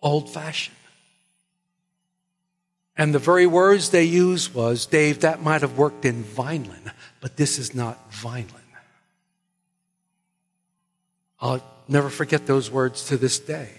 old 0.00 0.30
fashioned. 0.30 0.76
And 2.96 3.12
the 3.12 3.18
very 3.18 3.46
words 3.46 3.90
they 3.90 4.04
used 4.04 4.54
was, 4.54 4.86
Dave, 4.86 5.20
that 5.20 5.42
might 5.42 5.62
have 5.62 5.76
worked 5.76 6.04
in 6.04 6.22
Vineland, 6.22 6.92
but 7.20 7.36
this 7.36 7.58
is 7.58 7.74
not 7.74 8.12
Vineland. 8.12 8.50
I'll 11.40 11.62
never 11.88 12.08
forget 12.08 12.46
those 12.46 12.70
words 12.70 13.06
to 13.08 13.16
this 13.16 13.38
day. 13.40 13.70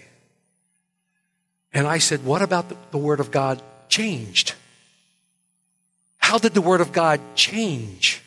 And 1.72 1.86
I 1.86 1.98
said, 1.98 2.24
What 2.24 2.42
about 2.42 2.68
the, 2.68 2.76
the 2.90 2.98
Word 2.98 3.20
of 3.20 3.30
God 3.30 3.62
changed? 3.88 4.54
How 6.18 6.38
did 6.38 6.54
the 6.54 6.60
Word 6.60 6.80
of 6.80 6.92
God 6.92 7.20
change? 7.34 8.22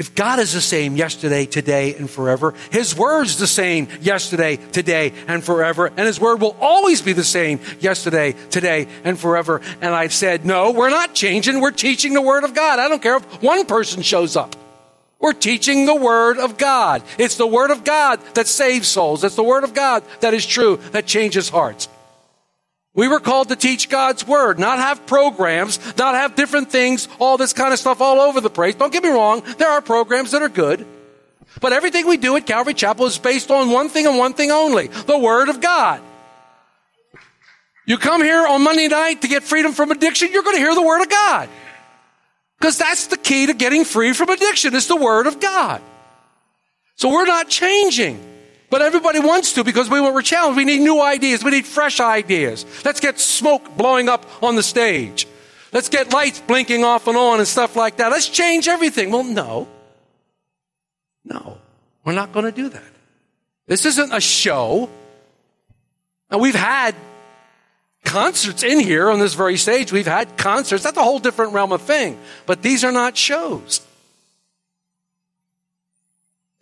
If 0.00 0.14
God 0.14 0.38
is 0.38 0.54
the 0.54 0.62
same 0.62 0.96
yesterday, 0.96 1.44
today, 1.44 1.94
and 1.94 2.08
forever, 2.08 2.54
His 2.70 2.96
Word's 2.96 3.36
the 3.36 3.46
same 3.46 3.86
yesterday, 4.00 4.56
today, 4.56 5.12
and 5.28 5.44
forever, 5.44 5.88
and 5.88 6.06
His 6.06 6.18
Word 6.18 6.40
will 6.40 6.56
always 6.58 7.02
be 7.02 7.12
the 7.12 7.22
same 7.22 7.60
yesterday, 7.80 8.34
today, 8.48 8.88
and 9.04 9.18
forever. 9.18 9.60
And 9.82 9.94
I've 9.94 10.14
said, 10.14 10.46
no, 10.46 10.70
we're 10.70 10.88
not 10.88 11.14
changing. 11.14 11.60
We're 11.60 11.70
teaching 11.70 12.14
the 12.14 12.22
Word 12.22 12.44
of 12.44 12.54
God. 12.54 12.78
I 12.78 12.88
don't 12.88 13.02
care 13.02 13.18
if 13.18 13.42
one 13.42 13.66
person 13.66 14.00
shows 14.00 14.36
up. 14.36 14.56
We're 15.18 15.34
teaching 15.34 15.84
the 15.84 15.94
Word 15.94 16.38
of 16.38 16.56
God. 16.56 17.02
It's 17.18 17.36
the 17.36 17.46
Word 17.46 17.70
of 17.70 17.84
God 17.84 18.20
that 18.36 18.48
saves 18.48 18.88
souls. 18.88 19.22
It's 19.22 19.36
the 19.36 19.44
Word 19.44 19.64
of 19.64 19.74
God 19.74 20.02
that 20.20 20.32
is 20.32 20.46
true, 20.46 20.78
that 20.92 21.04
changes 21.04 21.50
hearts. 21.50 21.90
We 22.94 23.06
were 23.06 23.20
called 23.20 23.48
to 23.50 23.56
teach 23.56 23.88
God's 23.88 24.26
Word, 24.26 24.58
not 24.58 24.78
have 24.78 25.06
programs, 25.06 25.78
not 25.96 26.14
have 26.16 26.34
different 26.34 26.72
things, 26.72 27.08
all 27.20 27.36
this 27.36 27.52
kind 27.52 27.72
of 27.72 27.78
stuff 27.78 28.00
all 28.00 28.20
over 28.20 28.40
the 28.40 28.50
place. 28.50 28.74
Don't 28.74 28.92
get 28.92 29.04
me 29.04 29.10
wrong, 29.10 29.42
there 29.58 29.70
are 29.70 29.80
programs 29.80 30.32
that 30.32 30.42
are 30.42 30.48
good. 30.48 30.84
But 31.60 31.72
everything 31.72 32.06
we 32.06 32.16
do 32.16 32.36
at 32.36 32.46
Calvary 32.46 32.74
Chapel 32.74 33.06
is 33.06 33.18
based 33.18 33.50
on 33.50 33.70
one 33.70 33.88
thing 33.88 34.06
and 34.06 34.18
one 34.18 34.34
thing 34.34 34.50
only 34.50 34.88
the 34.88 35.18
Word 35.18 35.48
of 35.48 35.60
God. 35.60 36.02
You 37.86 37.98
come 37.98 38.22
here 38.22 38.46
on 38.46 38.62
Monday 38.62 38.88
night 38.88 39.22
to 39.22 39.28
get 39.28 39.42
freedom 39.42 39.72
from 39.72 39.90
addiction, 39.90 40.30
you're 40.32 40.42
going 40.42 40.56
to 40.56 40.62
hear 40.62 40.74
the 40.74 40.82
Word 40.82 41.02
of 41.02 41.08
God. 41.08 41.48
Because 42.58 42.76
that's 42.76 43.06
the 43.06 43.16
key 43.16 43.46
to 43.46 43.54
getting 43.54 43.84
free 43.84 44.12
from 44.12 44.28
addiction, 44.28 44.74
is 44.74 44.86
the 44.86 44.96
Word 44.96 45.26
of 45.26 45.40
God. 45.40 45.80
So 46.96 47.08
we're 47.10 47.24
not 47.24 47.48
changing. 47.48 48.29
But 48.70 48.82
everybody 48.82 49.18
wants 49.18 49.52
to 49.54 49.64
because 49.64 49.90
we 49.90 50.00
were 50.00 50.22
challenged. 50.22 50.56
We 50.56 50.64
need 50.64 50.80
new 50.80 51.02
ideas. 51.02 51.42
We 51.42 51.50
need 51.50 51.66
fresh 51.66 51.98
ideas. 51.98 52.64
Let's 52.84 53.00
get 53.00 53.18
smoke 53.18 53.76
blowing 53.76 54.08
up 54.08 54.24
on 54.42 54.54
the 54.54 54.62
stage. 54.62 55.26
Let's 55.72 55.88
get 55.88 56.12
lights 56.12 56.40
blinking 56.40 56.84
off 56.84 57.08
and 57.08 57.16
on 57.16 57.40
and 57.40 57.48
stuff 57.48 57.74
like 57.74 57.96
that. 57.96 58.10
Let's 58.10 58.28
change 58.28 58.68
everything. 58.68 59.10
Well, 59.10 59.24
no. 59.24 59.68
No. 61.24 61.58
We're 62.04 62.14
not 62.14 62.32
going 62.32 62.46
to 62.46 62.52
do 62.52 62.68
that. 62.68 62.82
This 63.66 63.84
isn't 63.84 64.12
a 64.12 64.20
show. 64.20 64.88
Now, 66.30 66.38
we've 66.38 66.54
had 66.54 66.94
concerts 68.04 68.62
in 68.62 68.80
here 68.80 69.10
on 69.10 69.18
this 69.18 69.34
very 69.34 69.56
stage. 69.56 69.92
We've 69.92 70.06
had 70.06 70.36
concerts. 70.36 70.84
That's 70.84 70.96
a 70.96 71.02
whole 71.02 71.18
different 71.18 71.52
realm 71.52 71.72
of 71.72 71.82
thing. 71.82 72.18
But 72.46 72.62
these 72.62 72.84
are 72.84 72.92
not 72.92 73.16
shows. 73.16 73.80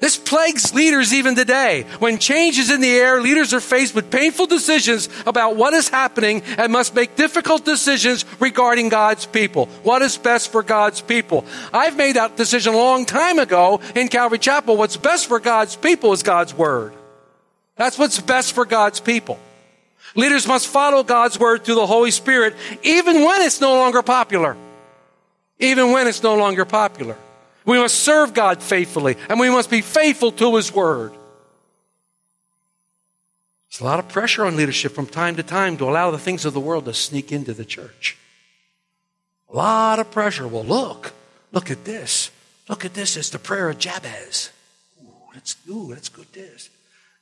This 0.00 0.16
plagues 0.16 0.72
leaders 0.72 1.12
even 1.12 1.34
today. 1.34 1.84
When 1.98 2.18
change 2.18 2.56
is 2.56 2.70
in 2.70 2.80
the 2.80 2.90
air, 2.90 3.20
leaders 3.20 3.52
are 3.52 3.60
faced 3.60 3.96
with 3.96 4.12
painful 4.12 4.46
decisions 4.46 5.08
about 5.26 5.56
what 5.56 5.74
is 5.74 5.88
happening 5.88 6.42
and 6.56 6.72
must 6.72 6.94
make 6.94 7.16
difficult 7.16 7.64
decisions 7.64 8.24
regarding 8.38 8.90
God's 8.90 9.26
people. 9.26 9.66
What 9.82 10.02
is 10.02 10.16
best 10.16 10.52
for 10.52 10.62
God's 10.62 11.00
people? 11.00 11.44
I've 11.74 11.96
made 11.96 12.14
that 12.14 12.36
decision 12.36 12.74
a 12.74 12.76
long 12.76 13.06
time 13.06 13.40
ago 13.40 13.80
in 13.96 14.06
Calvary 14.06 14.38
Chapel. 14.38 14.76
What's 14.76 14.96
best 14.96 15.26
for 15.26 15.40
God's 15.40 15.74
people 15.74 16.12
is 16.12 16.22
God's 16.22 16.54
Word. 16.54 16.92
That's 17.74 17.98
what's 17.98 18.20
best 18.20 18.52
for 18.52 18.64
God's 18.64 19.00
people. 19.00 19.36
Leaders 20.14 20.46
must 20.46 20.68
follow 20.68 21.02
God's 21.02 21.40
Word 21.40 21.64
through 21.64 21.74
the 21.74 21.86
Holy 21.86 22.12
Spirit, 22.12 22.54
even 22.84 23.24
when 23.24 23.42
it's 23.42 23.60
no 23.60 23.74
longer 23.74 24.02
popular. 24.02 24.56
Even 25.58 25.90
when 25.90 26.06
it's 26.06 26.22
no 26.22 26.36
longer 26.36 26.64
popular. 26.64 27.16
We 27.68 27.76
must 27.76 27.96
serve 27.96 28.32
God 28.32 28.62
faithfully, 28.62 29.18
and 29.28 29.38
we 29.38 29.50
must 29.50 29.68
be 29.68 29.82
faithful 29.82 30.32
to 30.32 30.56
His 30.56 30.72
Word. 30.72 31.12
There's 33.70 33.82
a 33.82 33.84
lot 33.84 33.98
of 33.98 34.08
pressure 34.08 34.46
on 34.46 34.56
leadership 34.56 34.92
from 34.92 35.04
time 35.04 35.36
to 35.36 35.42
time 35.42 35.76
to 35.76 35.84
allow 35.84 36.10
the 36.10 36.18
things 36.18 36.46
of 36.46 36.54
the 36.54 36.60
world 36.60 36.86
to 36.86 36.94
sneak 36.94 37.30
into 37.30 37.52
the 37.52 37.66
church. 37.66 38.16
A 39.52 39.56
lot 39.56 39.98
of 39.98 40.10
pressure. 40.10 40.48
Well, 40.48 40.64
look, 40.64 41.12
look 41.52 41.70
at 41.70 41.84
this. 41.84 42.30
Look 42.70 42.86
at 42.86 42.94
this. 42.94 43.18
It's 43.18 43.28
the 43.28 43.38
prayer 43.38 43.68
of 43.68 43.78
Jabez. 43.78 44.50
Ooh, 45.02 45.34
that's, 45.34 45.56
ooh, 45.68 45.88
that's 45.92 46.08
good, 46.08 46.32
this. 46.32 46.70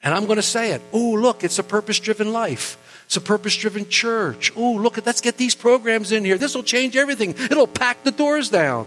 And 0.00 0.14
I'm 0.14 0.26
going 0.26 0.36
to 0.36 0.42
say 0.42 0.70
it. 0.70 0.82
Ooh, 0.94 1.16
look, 1.16 1.42
it's 1.42 1.58
a 1.58 1.64
purpose 1.64 1.98
driven 1.98 2.32
life. 2.32 2.78
It's 3.06 3.16
a 3.16 3.20
purpose 3.20 3.56
driven 3.56 3.88
church. 3.88 4.56
Ooh, 4.56 4.78
look, 4.78 5.04
let's 5.04 5.20
get 5.20 5.38
these 5.38 5.56
programs 5.56 6.12
in 6.12 6.24
here. 6.24 6.38
This 6.38 6.54
will 6.54 6.62
change 6.62 6.96
everything. 6.96 7.30
It'll 7.30 7.66
pack 7.66 8.04
the 8.04 8.12
doors 8.12 8.48
down. 8.48 8.86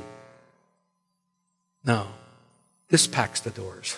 No, 1.89 2.05
this 2.89 3.07
packs 3.07 3.39
the 3.39 3.49
doors. 3.49 3.97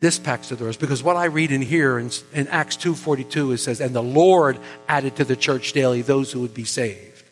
This 0.00 0.18
packs 0.18 0.48
the 0.48 0.56
doors 0.56 0.78
because 0.78 1.02
what 1.02 1.14
I 1.14 1.26
read 1.26 1.52
in 1.52 1.60
here 1.60 1.98
in, 1.98 2.10
in 2.32 2.48
Acts 2.48 2.78
2.42 2.78 3.52
it 3.52 3.58
says, 3.58 3.78
and 3.82 3.94
the 3.94 4.02
Lord 4.02 4.58
added 4.88 5.16
to 5.16 5.24
the 5.26 5.36
church 5.36 5.74
daily 5.74 6.00
those 6.00 6.32
who 6.32 6.40
would 6.40 6.54
be 6.54 6.64
saved. 6.64 7.24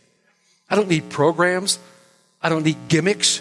I 0.68 0.76
don't 0.76 0.88
need 0.88 1.08
programs. 1.08 1.78
I 2.42 2.50
don't 2.50 2.64
need 2.64 2.76
gimmicks. 2.88 3.40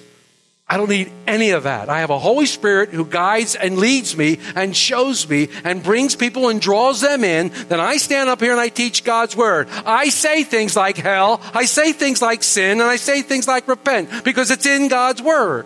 I 0.67 0.77
don't 0.77 0.89
need 0.89 1.11
any 1.27 1.51
of 1.51 1.63
that. 1.63 1.89
I 1.89 1.99
have 1.99 2.09
a 2.09 2.17
Holy 2.17 2.45
Spirit 2.45 2.89
who 2.89 3.05
guides 3.05 3.55
and 3.55 3.77
leads 3.77 4.15
me 4.15 4.39
and 4.55 4.75
shows 4.75 5.27
me 5.27 5.49
and 5.63 5.83
brings 5.83 6.15
people 6.15 6.47
and 6.49 6.61
draws 6.61 7.01
them 7.01 7.23
in. 7.23 7.51
Then 7.67 7.79
I 7.79 7.97
stand 7.97 8.29
up 8.29 8.39
here 8.39 8.51
and 8.51 8.61
I 8.61 8.69
teach 8.69 9.03
God's 9.03 9.35
Word. 9.35 9.67
I 9.85 10.09
say 10.09 10.43
things 10.43 10.75
like 10.75 10.97
hell. 10.97 11.41
I 11.53 11.65
say 11.65 11.91
things 11.91 12.21
like 12.21 12.43
sin 12.43 12.79
and 12.79 12.89
I 12.89 12.95
say 12.95 13.21
things 13.21 13.47
like 13.47 13.67
repent 13.67 14.23
because 14.23 14.51
it's 14.51 14.65
in 14.65 14.87
God's 14.87 15.21
Word. 15.21 15.65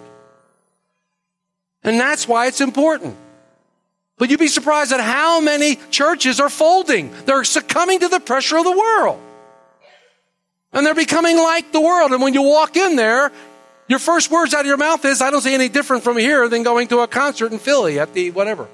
And 1.84 2.00
that's 2.00 2.28
why 2.28 2.48
it's 2.48 2.60
important. 2.60 3.16
But 4.18 4.32
you'd 4.32 4.40
be 4.40 4.48
surprised 4.48 4.92
at 4.92 5.00
how 5.00 5.40
many 5.40 5.78
churches 5.92 6.40
are 6.40 6.50
folding. 6.50 7.14
They're 7.26 7.44
succumbing 7.44 8.00
to 8.00 8.08
the 8.08 8.20
pressure 8.20 8.58
of 8.58 8.64
the 8.64 8.78
world. 8.78 9.22
And 10.74 10.86
they're 10.86 10.96
becoming 10.96 11.38
like 11.38 11.72
the 11.72 11.80
world. 11.80 12.12
And 12.12 12.22
when 12.22 12.34
you 12.34 12.42
walk 12.42 12.76
in 12.76 12.96
there, 12.96 13.32
your 13.88 14.00
first 14.00 14.30
words 14.30 14.54
out 14.54 14.62
of 14.62 14.66
your 14.66 14.78
mouth 14.78 15.04
is, 15.06 15.22
I 15.22 15.32
don't 15.32 15.42
see 15.42 15.54
any 15.54 15.70
different 15.70 16.04
from 16.04 16.18
here 16.18 16.48
than 16.50 16.64
going 16.64 16.88
to 16.90 17.00
a 17.00 17.08
concert 17.08 17.52
in 17.52 17.60
Philly 17.60 18.00
at 18.00 18.14
the 18.14 18.32
whatever. 18.32 18.68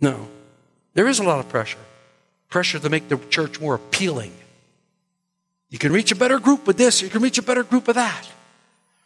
No. 0.00 0.28
There 0.94 1.06
is 1.06 1.18
a 1.18 1.22
lot 1.22 1.38
of 1.38 1.48
pressure. 1.48 1.78
Pressure 2.48 2.78
to 2.80 2.88
make 2.88 3.08
the 3.08 3.16
church 3.28 3.60
more 3.60 3.76
appealing. 3.76 4.32
You 5.68 5.78
can 5.78 5.92
reach 5.92 6.10
a 6.10 6.16
better 6.16 6.40
group 6.40 6.66
with 6.66 6.76
this, 6.76 7.00
you 7.00 7.08
can 7.08 7.22
reach 7.22 7.38
a 7.38 7.42
better 7.42 7.62
group 7.62 7.86
with 7.86 7.96
that. 7.96 8.28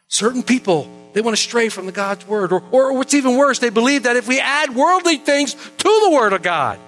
Certain 0.08 0.42
people, 0.42 0.88
they 1.12 1.20
want 1.20 1.36
to 1.36 1.42
stray 1.42 1.68
from 1.68 1.86
the 1.86 1.92
God's 1.92 2.26
word. 2.26 2.52
Or, 2.52 2.62
or 2.70 2.92
what's 2.94 3.14
even 3.14 3.36
worse, 3.36 3.58
they 3.58 3.70
believe 3.70 4.04
that 4.04 4.16
if 4.16 4.26
we 4.26 4.40
add 4.40 4.74
worldly 4.74 5.16
things 5.16 5.54
to 5.54 6.00
the 6.04 6.10
word 6.10 6.32
of 6.32 6.42
God, 6.42 6.78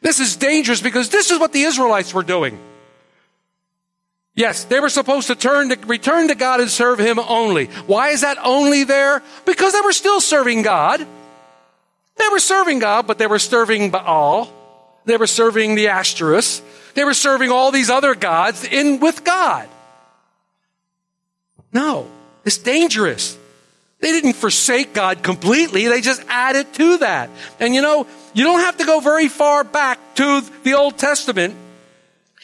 this 0.00 0.20
is 0.20 0.36
dangerous 0.36 0.80
because 0.80 1.10
this 1.10 1.30
is 1.30 1.38
what 1.38 1.52
the 1.52 1.62
Israelites 1.62 2.14
were 2.14 2.22
doing. 2.22 2.58
Yes, 4.36 4.64
they 4.64 4.80
were 4.80 4.90
supposed 4.90 5.28
to 5.28 5.34
turn 5.34 5.70
to, 5.70 5.86
return 5.86 6.28
to 6.28 6.34
God 6.34 6.60
and 6.60 6.70
serve 6.70 6.98
Him 6.98 7.18
only. 7.18 7.66
Why 7.86 8.10
is 8.10 8.20
that 8.20 8.36
only 8.44 8.84
there? 8.84 9.22
Because 9.46 9.72
they 9.72 9.80
were 9.80 9.94
still 9.94 10.20
serving 10.20 10.60
God. 10.60 11.00
They 12.16 12.28
were 12.30 12.38
serving 12.38 12.78
God, 12.80 13.06
but 13.06 13.16
they 13.16 13.26
were 13.26 13.38
serving 13.38 13.90
Baal. 13.90 14.52
They 15.06 15.16
were 15.16 15.26
serving 15.26 15.74
the 15.74 15.86
Ashtoreths. 15.86 16.60
They 16.92 17.04
were 17.04 17.14
serving 17.14 17.50
all 17.50 17.72
these 17.72 17.88
other 17.88 18.14
gods 18.14 18.64
in 18.64 19.00
with 19.00 19.24
God. 19.24 19.68
No, 21.72 22.06
it's 22.44 22.58
dangerous. 22.58 23.38
They 24.00 24.12
didn't 24.12 24.34
forsake 24.34 24.92
God 24.92 25.22
completely. 25.22 25.88
They 25.88 26.02
just 26.02 26.22
added 26.28 26.74
to 26.74 26.98
that. 26.98 27.30
And 27.58 27.74
you 27.74 27.80
know, 27.80 28.06
you 28.34 28.44
don't 28.44 28.60
have 28.60 28.76
to 28.78 28.84
go 28.84 29.00
very 29.00 29.28
far 29.28 29.64
back 29.64 29.98
to 30.16 30.42
the 30.62 30.74
Old 30.74 30.98
Testament. 30.98 31.54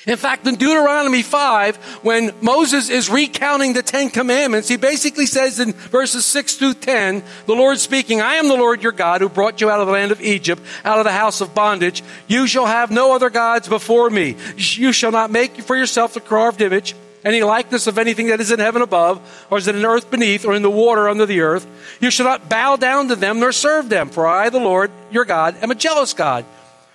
In 0.05 0.17
fact, 0.17 0.49
in 0.49 0.57
Deuteronomy 0.57 1.23
5, 1.23 1.77
when 2.03 2.33
Moses 2.41 2.91
is 2.91 3.09
recounting 3.09 3.73
the 3.73 3.85
Ten 3.85 4.11
Commandments, 4.11 4.69
he 4.69 4.77
basically 4.77 5.27
says 5.27 5.61
in 5.61 5.73
verses 5.73 6.27
6 6.27 6.57
through 6.57 6.75
10, 6.75 7.23
the 7.47 7.55
Lord 7.55 7.79
speaking, 7.79 8.21
I 8.21 8.35
am 8.35 8.49
the 8.49 8.57
Lord 8.57 8.83
your 8.83 8.91
God 8.91 9.21
who 9.21 9.29
brought 9.29 9.61
you 9.61 9.71
out 9.71 9.81
of 9.81 9.87
the 9.87 9.93
land 9.93 10.11
of 10.11 10.21
Egypt, 10.21 10.61
out 10.85 10.99
of 10.99 11.05
the 11.05 11.13
house 11.13 11.41
of 11.41 11.55
bondage. 11.55 12.03
You 12.27 12.49
shall 12.49 12.67
have 12.67 12.91
no 12.91 13.15
other 13.15 13.31
gods 13.31 13.69
before 13.69 14.11
me. 14.11 14.35
You 14.57 14.93
shall 14.93 15.13
not 15.13 15.31
make 15.31 15.61
for 15.61 15.77
yourself 15.77 16.17
a 16.17 16.21
carved 16.21 16.61
image 16.61 16.97
any 17.25 17.43
likeness 17.43 17.87
of 17.87 17.99
anything 17.99 18.29
that 18.29 18.41
is 18.41 18.51
in 18.51 18.59
heaven 18.59 18.83
above, 18.83 19.47
or 19.51 19.59
is 19.59 19.69
in 19.69 19.85
earth 19.85 20.11
beneath, 20.11 20.45
or 20.45 20.55
in 20.55 20.63
the 20.63 20.71
water 20.71 21.09
under 21.09 21.27
the 21.27 21.41
earth. 21.41 21.67
You 22.01 22.11
shall 22.11 22.27
not 22.27 22.49
bow 22.49 22.77
down 22.77 23.09
to 23.09 23.17
them 23.17 23.39
nor 23.39 23.53
serve 23.53 23.89
them, 23.89 24.11
for 24.11 24.27
I, 24.27 24.51
the 24.51 24.59
Lord, 24.59 24.91
your 25.11 25.25
God, 25.25 25.57
am 25.63 25.71
a 25.71 25.77
jealous 25.77 26.15
God, 26.15 26.45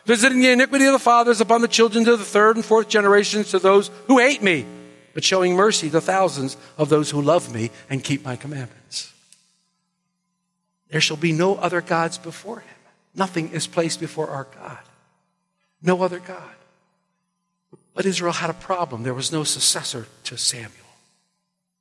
visiting 0.07 0.39
the 0.39 0.51
iniquity 0.51 0.85
of 0.85 0.93
the 0.93 0.99
fathers 0.99 1.41
upon 1.41 1.61
the 1.61 1.67
children 1.67 2.05
to 2.05 2.15
the 2.15 2.23
third 2.23 2.55
and 2.55 2.63
fourth 2.63 2.87
generations 2.87 3.51
to 3.51 3.59
those 3.59 3.91
who 4.07 4.19
hate 4.19 4.41
me, 4.41 4.65
but 5.13 5.23
showing 5.23 5.53
mercy 5.53 5.89
to 5.89 5.99
thousands 5.99 6.55
of 6.77 6.87
those 6.87 7.11
who 7.11 7.21
love 7.21 7.53
me 7.53 7.69
and 7.89 8.01
keep 8.01 8.23
my 8.23 8.37
commandments. 8.37 9.13
There 10.89 11.01
shall 11.01 11.17
be 11.17 11.33
no 11.33 11.55
other 11.55 11.81
gods 11.81 12.17
before 12.17 12.61
him. 12.61 12.75
Nothing 13.15 13.49
is 13.51 13.67
placed 13.67 13.99
before 13.99 14.29
our 14.29 14.47
God. 14.55 14.79
No 15.81 16.01
other 16.01 16.19
God. 16.19 16.55
But 17.93 18.05
Israel 18.05 18.31
had 18.31 18.49
a 18.49 18.53
problem. 18.53 19.03
There 19.03 19.13
was 19.13 19.33
no 19.33 19.43
successor 19.43 20.07
to 20.23 20.37
Samuel. 20.37 20.71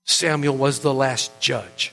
Samuel 0.05 0.57
was 0.57 0.81
the 0.81 0.93
last 0.93 1.39
judge. 1.41 1.93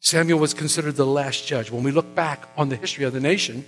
Samuel 0.00 0.38
was 0.38 0.52
considered 0.52 0.96
the 0.96 1.06
last 1.06 1.46
judge. 1.46 1.70
When 1.70 1.84
we 1.84 1.90
look 1.90 2.14
back 2.14 2.48
on 2.54 2.68
the 2.68 2.76
history 2.76 3.04
of 3.04 3.14
the 3.14 3.20
nation, 3.20 3.64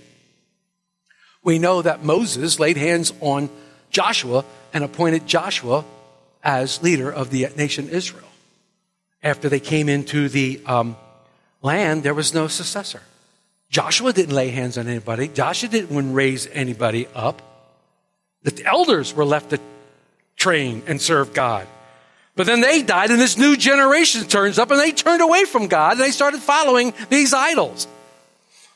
we 1.45 1.59
know 1.59 1.81
that 1.81 2.03
Moses 2.03 2.59
laid 2.59 2.75
hands 2.75 3.13
on 3.21 3.49
Joshua 3.91 4.43
and 4.73 4.83
appointed 4.83 5.25
Joshua 5.27 5.85
as 6.43 6.83
leader 6.83 7.09
of 7.09 7.29
the 7.29 7.47
nation 7.55 7.87
Israel. 7.87 8.27
After 9.23 9.47
they 9.47 9.61
came 9.61 9.87
into 9.87 10.27
the 10.27 10.59
um, 10.65 10.97
land, 11.61 12.03
there 12.03 12.13
was 12.13 12.33
no 12.33 12.47
successor. 12.47 13.01
Joshua 13.69 14.11
didn't 14.11 14.35
lay 14.35 14.49
hands 14.49 14.77
on 14.77 14.87
anybody. 14.87 15.27
Joshua 15.27 15.69
didn't 15.69 16.13
raise 16.13 16.47
anybody 16.47 17.07
up. 17.15 17.41
The 18.41 18.63
elders 18.65 19.13
were 19.13 19.25
left 19.25 19.51
to 19.51 19.59
train 20.35 20.83
and 20.87 21.01
serve 21.01 21.33
God. 21.33 21.67
But 22.35 22.47
then 22.47 22.61
they 22.61 22.81
died, 22.81 23.11
and 23.11 23.21
this 23.21 23.37
new 23.37 23.55
generation 23.55 24.25
turns 24.25 24.59
up, 24.59 24.71
and 24.71 24.79
they 24.79 24.91
turned 24.91 25.21
away 25.21 25.45
from 25.45 25.67
God, 25.67 25.93
and 25.93 26.01
they 26.01 26.11
started 26.11 26.41
following 26.41 26.93
these 27.09 27.33
idols. 27.33 27.87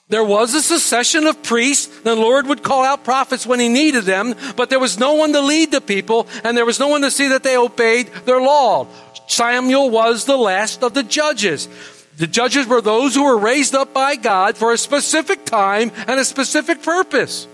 There 0.10 0.24
was 0.24 0.56
a 0.56 0.62
succession 0.62 1.28
of 1.28 1.44
priests. 1.44 2.02
The 2.02 2.16
Lord 2.16 2.48
would 2.48 2.64
call 2.64 2.84
out 2.84 3.04
prophets 3.04 3.46
when 3.46 3.60
he 3.60 3.70
needed 3.70 4.06
them, 4.06 4.34
but 4.56 4.72
there 4.72 4.80
was 4.80 4.98
no 4.98 5.14
one 5.14 5.34
to 5.34 5.42
lead 5.42 5.72
the 5.72 5.82
people, 5.82 6.28
and 6.44 6.58
there 6.58 6.66
was 6.66 6.80
no 6.80 6.88
one 6.88 7.02
to 7.04 7.12
see 7.12 7.28
that 7.30 7.44
they 7.44 7.56
obeyed 7.56 8.08
their 8.26 8.42
law. 8.42 8.88
Samuel 9.28 9.92
was 9.92 10.26
the 10.26 10.38
last 10.38 10.84
of 10.84 10.96
the 10.96 11.04
judges. 11.04 11.70
The 12.18 12.26
judges 12.26 12.66
were 12.66 12.82
those 12.82 13.14
who 13.14 13.24
were 13.24 13.38
raised 13.38 13.76
up 13.76 13.94
by 13.94 14.16
God 14.16 14.58
for 14.58 14.74
a 14.74 14.78
specific 14.78 15.46
time 15.46 15.92
and 16.08 16.20
a 16.20 16.26
specific 16.26 16.82
purpose. 16.82 17.48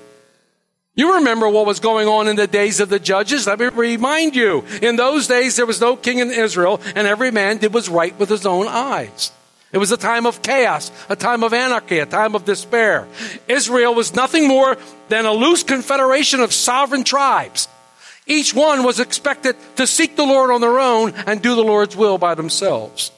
You 0.96 1.16
remember 1.16 1.50
what 1.50 1.66
was 1.66 1.82
going 1.82 2.08
on 2.08 2.30
in 2.30 2.38
the 2.38 2.48
days 2.48 2.80
of 2.80 2.88
the 2.88 3.00
judges. 3.00 3.46
Let 3.46 3.60
me 3.60 3.68
remind 3.68 4.34
you. 4.34 4.64
In 4.82 4.96
those 4.96 5.28
days, 5.28 5.58
there 5.58 5.66
was 5.66 5.82
no 5.82 5.98
king 5.98 6.20
in 6.20 6.32
Israel, 6.32 6.80
and 6.96 7.06
every 7.06 7.32
man 7.32 7.58
did 7.58 7.74
what 7.74 7.80
was 7.80 7.90
right 7.90 8.18
with 8.18 8.30
his 8.30 8.46
own 8.46 8.68
eyes. 8.70 9.34
It 9.76 9.78
was 9.78 9.92
a 9.92 9.98
time 9.98 10.26
of 10.26 10.42
chaos, 10.42 10.90
a 11.10 11.18
time 11.18 11.44
of 11.44 11.52
anarchy, 11.52 12.00
a 12.00 12.06
time 12.06 12.34
of 12.34 12.46
despair. 12.46 13.10
Israel 13.50 13.94
was 13.94 14.16
nothing 14.16 14.48
more 14.48 14.78
than 15.10 15.26
a 15.26 15.34
loose 15.34 15.64
confederation 15.64 16.40
of 16.40 16.54
sovereign 16.54 17.04
tribes. 17.04 17.68
Each 18.26 18.54
one 18.54 18.84
was 18.84 19.02
expected 19.02 19.58
to 19.76 19.86
seek 19.86 20.16
the 20.16 20.24
Lord 20.24 20.50
on 20.50 20.62
their 20.62 20.80
own 20.80 21.12
and 21.28 21.42
do 21.42 21.56
the 21.56 21.62
Lord's 21.62 21.94
will 21.94 22.18
by 22.18 22.36
themselves. 22.36 23.12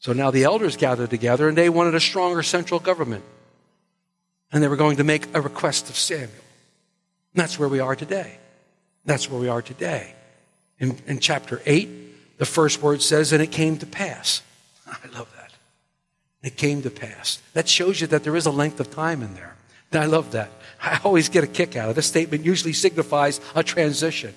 So 0.00 0.12
now 0.12 0.30
the 0.30 0.44
elders 0.44 0.76
gathered 0.76 1.08
together 1.08 1.48
and 1.48 1.56
they 1.56 1.70
wanted 1.70 1.94
a 1.94 2.00
stronger 2.00 2.42
central 2.42 2.78
government. 2.78 3.24
And 4.52 4.62
they 4.62 4.68
were 4.68 4.76
going 4.76 4.98
to 4.98 5.04
make 5.04 5.34
a 5.34 5.40
request 5.40 5.88
of 5.88 5.96
Samuel. 5.96 6.28
And 7.32 7.40
that's 7.42 7.58
where 7.58 7.70
we 7.70 7.80
are 7.80 7.96
today. 7.96 8.36
That's 9.06 9.30
where 9.30 9.40
we 9.40 9.48
are 9.48 9.62
today. 9.62 10.12
In, 10.78 10.98
in 11.06 11.20
chapter 11.20 11.62
8, 11.64 12.36
the 12.36 12.44
first 12.44 12.82
word 12.82 13.00
says, 13.00 13.32
and 13.32 13.42
it 13.42 13.50
came 13.50 13.78
to 13.78 13.86
pass. 13.86 14.42
I 14.86 15.06
love 15.16 15.32
that. 15.32 15.37
It 16.42 16.56
came 16.56 16.82
to 16.82 16.90
pass. 16.90 17.42
That 17.52 17.68
shows 17.68 18.00
you 18.00 18.06
that 18.08 18.24
there 18.24 18.36
is 18.36 18.46
a 18.46 18.50
length 18.50 18.80
of 18.80 18.90
time 18.90 19.22
in 19.22 19.34
there. 19.34 19.56
And 19.90 20.02
I 20.02 20.06
love 20.06 20.32
that. 20.32 20.50
I 20.80 21.00
always 21.04 21.28
get 21.28 21.44
a 21.44 21.48
kick 21.48 21.76
out 21.76 21.88
of. 21.88 21.96
This 21.96 22.06
statement 22.06 22.44
usually 22.44 22.72
signifies 22.72 23.40
a 23.54 23.62
transition. 23.62 24.34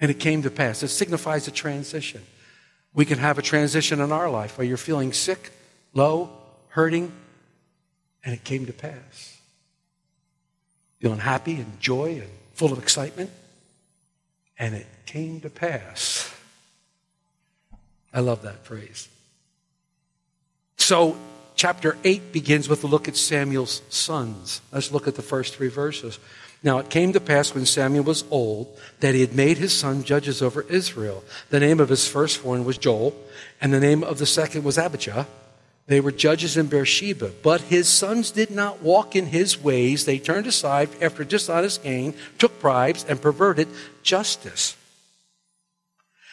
And 0.00 0.10
it 0.10 0.18
came 0.18 0.42
to 0.42 0.50
pass. 0.50 0.82
It 0.82 0.88
signifies 0.88 1.46
a 1.46 1.50
transition. 1.50 2.22
We 2.94 3.04
can 3.04 3.18
have 3.18 3.38
a 3.38 3.42
transition 3.42 4.00
in 4.00 4.10
our 4.10 4.30
life 4.30 4.58
where 4.58 4.66
you're 4.66 4.76
feeling 4.76 5.12
sick, 5.12 5.52
low, 5.94 6.30
hurting, 6.68 7.12
and 8.24 8.34
it 8.34 8.44
came 8.44 8.66
to 8.66 8.72
pass. 8.72 9.38
Feeling 11.00 11.20
happy 11.20 11.56
and 11.56 11.80
joy 11.80 12.14
and 12.14 12.30
full 12.54 12.72
of 12.72 12.78
excitement, 12.78 13.30
and 14.58 14.74
it 14.74 14.86
came 15.06 15.40
to 15.42 15.50
pass. 15.50 16.34
I 18.12 18.20
love 18.20 18.42
that 18.42 18.64
phrase. 18.64 19.08
So, 20.88 21.18
chapter 21.54 21.98
8 22.02 22.32
begins 22.32 22.66
with 22.66 22.82
a 22.82 22.86
look 22.86 23.08
at 23.08 23.16
Samuel's 23.18 23.82
sons. 23.90 24.62
Let's 24.72 24.90
look 24.90 25.06
at 25.06 25.16
the 25.16 25.20
first 25.20 25.54
three 25.54 25.68
verses. 25.68 26.18
Now, 26.62 26.78
it 26.78 26.88
came 26.88 27.12
to 27.12 27.20
pass 27.20 27.54
when 27.54 27.66
Samuel 27.66 28.04
was 28.04 28.24
old 28.30 28.74
that 29.00 29.14
he 29.14 29.20
had 29.20 29.34
made 29.34 29.58
his 29.58 29.74
son 29.74 30.02
judges 30.02 30.40
over 30.40 30.62
Israel. 30.62 31.24
The 31.50 31.60
name 31.60 31.78
of 31.78 31.90
his 31.90 32.08
firstborn 32.08 32.64
was 32.64 32.78
Joel, 32.78 33.14
and 33.60 33.70
the 33.70 33.80
name 33.80 34.02
of 34.02 34.16
the 34.16 34.24
second 34.24 34.64
was 34.64 34.78
Abijah. 34.78 35.26
They 35.88 36.00
were 36.00 36.10
judges 36.10 36.56
in 36.56 36.68
Beersheba, 36.68 37.32
but 37.42 37.60
his 37.60 37.86
sons 37.86 38.30
did 38.30 38.50
not 38.50 38.80
walk 38.80 39.14
in 39.14 39.26
his 39.26 39.62
ways. 39.62 40.06
They 40.06 40.18
turned 40.18 40.46
aside 40.46 40.88
after 41.02 41.22
dishonest 41.22 41.82
gain, 41.82 42.14
took 42.38 42.62
bribes, 42.62 43.04
and 43.06 43.20
perverted 43.20 43.68
justice. 44.02 44.74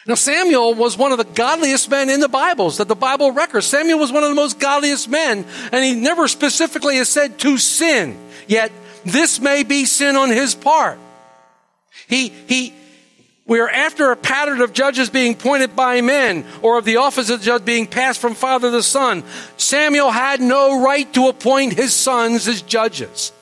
Now, 0.06 0.14
Samuel 0.14 0.74
was 0.74 0.96
one 0.96 1.10
of 1.10 1.18
the 1.18 1.24
godliest 1.24 1.90
men 1.90 2.10
in 2.10 2.20
the 2.20 2.28
Bibles 2.28 2.78
that 2.78 2.86
the 2.86 2.94
Bible 2.94 3.32
records. 3.32 3.66
Samuel 3.66 3.98
was 3.98 4.12
one 4.12 4.22
of 4.22 4.28
the 4.28 4.36
most 4.36 4.60
godliest 4.60 5.08
men, 5.08 5.44
and 5.72 5.84
he 5.84 5.94
never 5.94 6.28
specifically 6.28 6.96
is 6.96 7.08
said 7.08 7.40
to 7.40 7.58
sin. 7.58 8.16
Yet, 8.46 8.70
this 9.04 9.40
may 9.40 9.64
be 9.64 9.84
sin 9.84 10.14
on 10.14 10.30
his 10.30 10.54
part. 10.54 11.00
He, 12.06 12.28
he, 12.28 12.72
we 13.46 13.58
are 13.58 13.68
after 13.68 14.12
a 14.12 14.16
pattern 14.16 14.60
of 14.60 14.72
judges 14.72 15.10
being 15.10 15.34
pointed 15.34 15.74
by 15.74 16.00
men 16.02 16.44
or 16.62 16.78
of 16.78 16.84
the 16.84 16.98
office 16.98 17.28
of 17.28 17.42
judge 17.42 17.64
being 17.64 17.86
passed 17.86 18.20
from 18.20 18.34
father 18.34 18.70
to 18.70 18.84
son. 18.84 19.24
Samuel 19.56 20.12
had 20.12 20.40
no 20.40 20.84
right 20.84 21.12
to 21.14 21.26
appoint 21.26 21.72
his 21.72 21.92
sons 21.92 22.46
as 22.46 22.62
judges. 22.62 23.32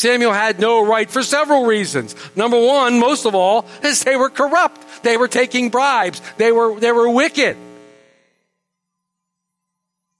Samuel 0.00 0.32
had 0.32 0.58
no 0.58 0.86
right 0.86 1.10
for 1.10 1.22
several 1.22 1.66
reasons. 1.66 2.16
Number 2.34 2.58
one, 2.58 2.98
most 2.98 3.26
of 3.26 3.34
all, 3.34 3.66
is 3.82 4.02
they 4.02 4.16
were 4.16 4.30
corrupt. 4.30 5.02
They 5.02 5.18
were 5.18 5.28
taking 5.28 5.68
bribes. 5.68 6.22
They 6.38 6.52
were, 6.52 6.80
they 6.80 6.90
were 6.90 7.10
wicked. 7.10 7.54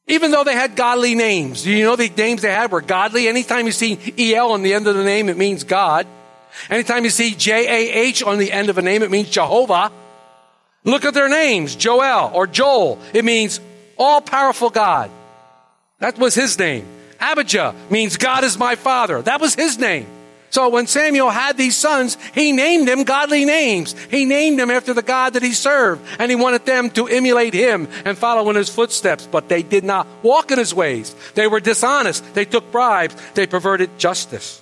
Even 0.06 0.32
though 0.32 0.44
they 0.44 0.54
had 0.54 0.76
godly 0.76 1.14
names. 1.14 1.62
Do 1.62 1.70
you 1.70 1.84
know 1.84 1.96
the 1.96 2.10
names 2.10 2.42
they 2.42 2.50
had 2.50 2.70
were 2.70 2.82
godly? 2.82 3.26
Anytime 3.26 3.64
you 3.64 3.72
see 3.72 3.98
EL 4.18 4.52
on 4.52 4.62
the 4.62 4.74
end 4.74 4.86
of 4.86 4.96
the 4.96 5.04
name, 5.04 5.30
it 5.30 5.38
means 5.38 5.64
God. 5.64 6.06
Anytime 6.68 7.04
you 7.04 7.10
see 7.10 7.34
J-A-H 7.34 8.22
on 8.22 8.36
the 8.36 8.52
end 8.52 8.68
of 8.68 8.76
a 8.76 8.82
name, 8.82 9.02
it 9.02 9.10
means 9.10 9.30
Jehovah. 9.30 9.90
Look 10.84 11.06
at 11.06 11.14
their 11.14 11.30
names. 11.30 11.74
Joel 11.74 12.32
or 12.34 12.46
Joel. 12.46 12.98
It 13.14 13.24
means 13.24 13.60
all 13.96 14.20
powerful 14.20 14.68
God. 14.68 15.10
That 16.00 16.18
was 16.18 16.34
his 16.34 16.58
name. 16.58 16.86
Abijah 17.20 17.74
means 17.90 18.16
God 18.16 18.44
is 18.44 18.58
my 18.58 18.74
father. 18.74 19.22
That 19.22 19.40
was 19.40 19.54
his 19.54 19.78
name. 19.78 20.06
So 20.50 20.68
when 20.68 20.88
Samuel 20.88 21.30
had 21.30 21.56
these 21.56 21.76
sons, 21.76 22.18
he 22.34 22.50
named 22.50 22.88
them 22.88 23.04
godly 23.04 23.44
names. 23.44 23.94
He 24.10 24.24
named 24.24 24.58
them 24.58 24.70
after 24.70 24.92
the 24.92 25.02
God 25.02 25.34
that 25.34 25.44
he 25.44 25.52
served, 25.52 26.04
and 26.18 26.28
he 26.28 26.34
wanted 26.34 26.66
them 26.66 26.90
to 26.90 27.06
emulate 27.06 27.54
him 27.54 27.86
and 28.04 28.18
follow 28.18 28.50
in 28.50 28.56
his 28.56 28.68
footsteps, 28.68 29.28
but 29.30 29.48
they 29.48 29.62
did 29.62 29.84
not 29.84 30.08
walk 30.24 30.50
in 30.50 30.58
his 30.58 30.74
ways. 30.74 31.14
They 31.34 31.46
were 31.46 31.60
dishonest. 31.60 32.34
They 32.34 32.44
took 32.44 32.72
bribes. 32.72 33.14
They 33.34 33.46
perverted 33.46 33.96
justice. 33.96 34.60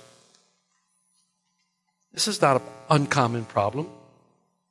This 2.13 2.27
is 2.27 2.39
not 2.39 2.57
an 2.57 2.67
uncommon 2.91 3.45
problem. 3.45 3.89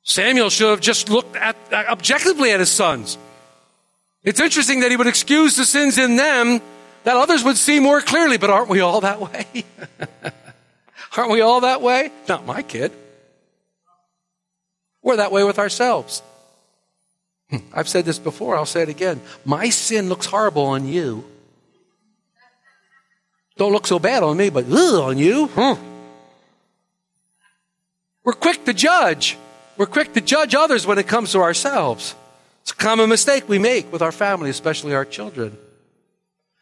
Samuel 0.03 0.49
should 0.49 0.69
have 0.69 0.79
just 0.79 1.09
looked 1.09 1.35
at, 1.35 1.57
objectively 1.73 2.51
at 2.51 2.61
his 2.61 2.71
sons. 2.71 3.17
It's 4.23 4.39
interesting 4.39 4.79
that 4.81 4.91
he 4.91 4.97
would 4.97 5.07
excuse 5.07 5.57
the 5.57 5.65
sins 5.65 5.97
in 5.97 6.15
them 6.15 6.61
that 7.03 7.15
others 7.15 7.43
would 7.43 7.57
see 7.57 7.79
more 7.79 8.01
clearly, 8.01 8.37
but 8.37 8.49
aren't 8.49 8.69
we 8.69 8.79
all 8.79 9.01
that 9.01 9.19
way? 9.19 9.45
Aren't 11.17 11.31
we 11.31 11.41
all 11.41 11.61
that 11.61 11.81
way? 11.81 12.11
Not 12.27 12.45
my 12.45 12.61
kid. 12.61 12.91
We're 15.01 15.17
that 15.17 15.31
way 15.31 15.43
with 15.43 15.59
ourselves. 15.59 16.21
Hmm, 17.49 17.57
I've 17.73 17.89
said 17.89 18.05
this 18.05 18.19
before, 18.19 18.55
I'll 18.55 18.65
say 18.65 18.83
it 18.83 18.89
again. 18.89 19.21
My 19.43 19.69
sin 19.69 20.07
looks 20.07 20.27
horrible 20.27 20.65
on 20.65 20.87
you. 20.87 21.25
Don't 23.57 23.73
look 23.73 23.87
so 23.87 23.99
bad 23.99 24.23
on 24.23 24.37
me, 24.37 24.49
but 24.49 24.65
ugh, 24.71 25.01
on 25.01 25.17
you. 25.17 25.47
Hmm. 25.47 25.83
We're 28.23 28.33
quick 28.33 28.63
to 28.65 28.73
judge. 28.73 29.37
We're 29.77 29.87
quick 29.87 30.13
to 30.13 30.21
judge 30.21 30.53
others 30.53 30.85
when 30.85 30.99
it 30.99 31.07
comes 31.07 31.31
to 31.31 31.39
ourselves. 31.39 32.15
It's 32.61 32.71
a 32.71 32.75
common 32.75 33.09
mistake 33.09 33.49
we 33.49 33.57
make 33.57 33.91
with 33.91 34.01
our 34.01 34.11
family, 34.11 34.49
especially 34.49 34.93
our 34.93 35.05
children. 35.05 35.57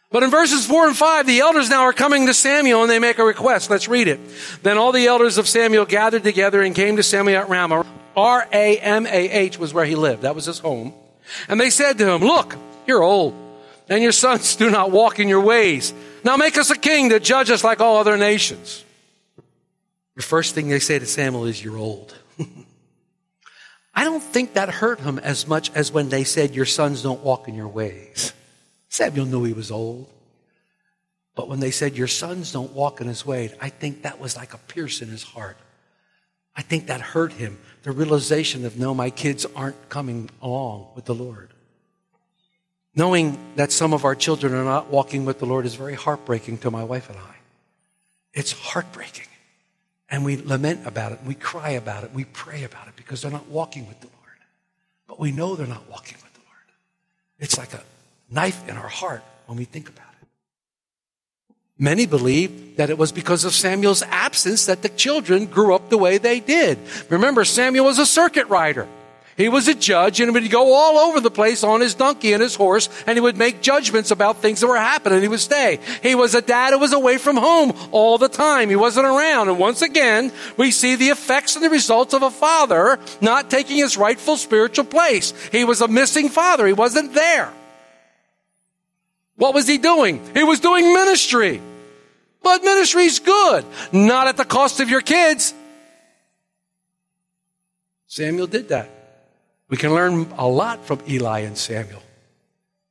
But 0.10 0.24
in 0.24 0.30
verses 0.32 0.66
4 0.66 0.88
and 0.88 0.98
5, 0.98 1.28
the 1.28 1.40
elders 1.40 1.70
now 1.70 1.82
are 1.82 1.94
coming 1.94 2.28
to 2.28 2.34
Samuel 2.34 2.82
and 2.82 2.90
they 2.90 3.00
make 3.00 3.18
a 3.18 3.26
request. 3.26 3.70
Let's 3.70 3.90
read 3.90 4.08
it. 4.08 4.20
Then 4.64 4.78
all 4.78 4.94
the 4.94 5.08
elders 5.08 5.38
of 5.38 5.48
Samuel 5.48 5.86
gathered 5.86 6.24
together 6.24 6.62
and 6.62 6.74
came 6.74 6.96
to 6.96 7.04
Samuel 7.04 7.42
at 7.42 7.50
Ramah. 7.50 7.86
R 8.16 8.48
A 8.52 8.78
M 8.80 9.06
A 9.06 9.30
H 9.30 9.60
was 9.60 9.74
where 9.74 9.86
he 9.86 9.96
lived. 9.96 10.24
That 10.24 10.34
was 10.34 10.46
his 10.46 10.60
home. 10.60 10.94
And 11.50 11.60
they 11.60 11.70
said 11.70 11.98
to 11.98 12.10
him, 12.10 12.22
Look, 12.22 12.56
you're 12.88 13.04
old, 13.04 13.36
and 13.90 14.02
your 14.02 14.14
sons 14.14 14.56
do 14.56 14.70
not 14.70 14.92
walk 14.92 15.20
in 15.20 15.28
your 15.28 15.42
ways. 15.42 15.94
Now 16.24 16.38
make 16.38 16.58
us 16.58 16.72
a 16.72 16.78
king 16.78 17.10
to 17.10 17.20
judge 17.20 17.52
us 17.52 17.64
like 17.64 17.80
all 17.80 17.98
other 17.98 18.18
nations. 18.18 18.84
The 20.16 20.24
first 20.24 20.56
thing 20.56 20.68
they 20.68 20.80
say 20.80 20.98
to 20.98 21.06
Samuel 21.06 21.46
is, 21.46 21.64
You're 21.64 21.78
old. 21.78 22.16
I 23.94 24.04
don't 24.04 24.24
think 24.24 24.54
that 24.54 24.70
hurt 24.70 25.00
him 25.00 25.20
as 25.20 25.48
much 25.48 25.72
as 25.76 25.92
when 25.92 26.10
they 26.10 26.24
said, 26.24 26.56
Your 26.56 26.66
sons 26.66 27.04
don't 27.04 27.24
walk 27.24 27.48
in 27.48 27.56
your 27.56 27.68
ways. 27.68 28.34
Samuel 28.90 29.26
knew 29.26 29.44
he 29.44 29.54
was 29.54 29.72
old. 29.72 30.10
But 31.36 31.48
when 31.48 31.60
they 31.60 31.72
said, 31.72 31.96
Your 31.96 32.08
sons 32.08 32.52
don't 32.52 32.74
walk 32.74 33.00
in 33.00 33.08
his 33.08 33.26
way, 33.26 33.54
I 33.62 33.70
think 33.70 34.02
that 34.02 34.20
was 34.20 34.36
like 34.36 34.54
a 34.54 34.58
pierce 34.58 35.02
in 35.02 35.10
his 35.10 35.24
heart. 35.24 35.58
I 36.56 36.64
think 36.64 36.88
that 36.88 37.00
hurt 37.00 37.34
him. 37.34 37.60
The 37.84 37.92
realization 37.92 38.66
of, 38.66 38.80
no, 38.80 38.96
my 38.96 39.12
kids 39.12 39.46
aren't 39.56 39.90
coming 39.90 40.32
along 40.42 40.88
with 40.96 41.06
the 41.06 41.14
Lord. 41.14 41.54
Knowing 42.96 43.38
that 43.56 43.72
some 43.72 43.94
of 43.94 44.04
our 44.04 44.16
children 44.16 44.56
are 44.56 44.64
not 44.64 44.90
walking 44.90 45.24
with 45.24 45.38
the 45.38 45.46
Lord 45.46 45.68
is 45.68 45.76
very 45.76 45.94
heartbreaking 45.94 46.58
to 46.60 46.72
my 46.72 46.84
wife 46.84 47.10
and 47.10 47.20
I. 47.20 47.36
It's 48.34 48.52
heartbreaking. 48.52 49.28
And 50.10 50.26
we 50.26 50.38
lament 50.38 50.88
about 50.88 51.12
it, 51.12 51.20
we 51.24 51.36
cry 51.36 51.72
about 51.72 52.04
it, 52.04 52.14
we 52.14 52.24
pray 52.24 52.64
about 52.64 52.88
it 52.88 52.96
because 52.96 53.22
they're 53.22 53.30
not 53.30 53.48
walking 53.48 53.88
with 53.88 54.00
the 54.00 54.08
Lord. 54.08 54.18
But 55.06 55.20
we 55.20 55.32
know 55.32 55.56
they're 55.56 55.68
not 55.68 55.88
walking 55.90 56.18
with 56.24 56.34
the 56.34 56.40
Lord. 56.40 56.72
It's 57.38 57.58
like 57.58 57.74
a 57.74 57.84
knife 58.30 58.68
in 58.68 58.78
our 58.78 58.88
heart 58.88 59.24
when 59.46 59.58
we 59.58 59.66
think 59.66 59.90
about 59.90 60.06
it. 60.22 60.28
Many 61.80 62.08
believe 62.08 62.78
that 62.78 62.90
it 62.90 62.98
was 62.98 63.12
because 63.12 63.46
of 63.46 63.54
Samuel's 63.54 64.02
absence 64.04 64.66
that 64.66 64.82
the 64.82 64.90
children 64.90 65.46
grew 65.46 65.76
up 65.76 65.90
the 65.90 65.98
way 65.98 66.18
they 66.18 66.40
did. 66.40 66.80
Remember, 67.10 67.46
Samuel 67.46 67.86
was 67.86 68.00
a 68.00 68.06
circuit 68.06 68.48
rider. 68.48 68.88
He 69.38 69.50
was 69.50 69.68
a 69.68 69.76
judge 69.76 70.20
and 70.20 70.32
he 70.32 70.34
would 70.34 70.50
go 70.50 70.74
all 70.74 70.98
over 70.98 71.20
the 71.20 71.30
place 71.30 71.64
on 71.64 71.80
his 71.80 71.94
donkey 71.94 72.34
and 72.34 72.42
his 72.42 72.56
horse 72.56 72.90
and 73.06 73.16
he 73.16 73.22
would 73.22 73.38
make 73.38 73.62
judgments 73.62 74.10
about 74.10 74.38
things 74.38 74.62
that 74.62 74.68
were 74.68 74.76
happening. 74.76 75.22
He 75.22 75.28
would 75.28 75.40
stay. 75.40 75.80
He 76.02 76.16
was 76.16 76.34
a 76.34 76.42
dad 76.42 76.74
who 76.74 76.80
was 76.80 76.92
away 76.92 77.20
from 77.20 77.38
home 77.38 77.74
all 77.92 78.18
the 78.18 78.30
time. 78.30 78.70
He 78.70 78.76
wasn't 78.76 79.06
around. 79.06 79.48
And 79.48 79.60
once 79.60 79.84
again, 79.84 80.32
we 80.58 80.72
see 80.72 80.96
the 80.96 81.10
effects 81.10 81.56
and 81.56 81.64
the 81.64 81.70
results 81.70 82.16
of 82.16 82.24
a 82.24 82.32
father 82.32 82.98
not 83.22 83.52
taking 83.52 83.78
his 83.78 83.96
rightful 83.96 84.38
spiritual 84.38 84.86
place. 84.86 85.34
He 85.52 85.64
was 85.64 85.82
a 85.82 85.88
missing 85.88 86.30
father. 86.30 86.66
He 86.66 86.74
wasn't 86.74 87.14
there. 87.14 87.54
What 89.38 89.54
was 89.54 89.68
he 89.68 89.78
doing? 89.78 90.22
He 90.34 90.44
was 90.44 90.60
doing 90.60 90.94
ministry. 90.94 91.62
But 92.44 92.64
ministry's 92.64 93.20
good. 93.20 93.66
Not 93.92 94.28
at 94.28 94.38
the 94.38 94.46
cost 94.46 94.80
of 94.80 94.90
your 94.90 95.02
kids. 95.02 95.54
Samuel 98.08 98.48
did 98.48 98.70
that. 98.70 98.90
We 99.70 99.78
can 99.78 99.94
learn 99.94 100.32
a 100.38 100.48
lot 100.48 100.86
from 100.86 101.02
Eli 101.08 101.40
and 101.40 101.58
Samuel. 101.58 102.02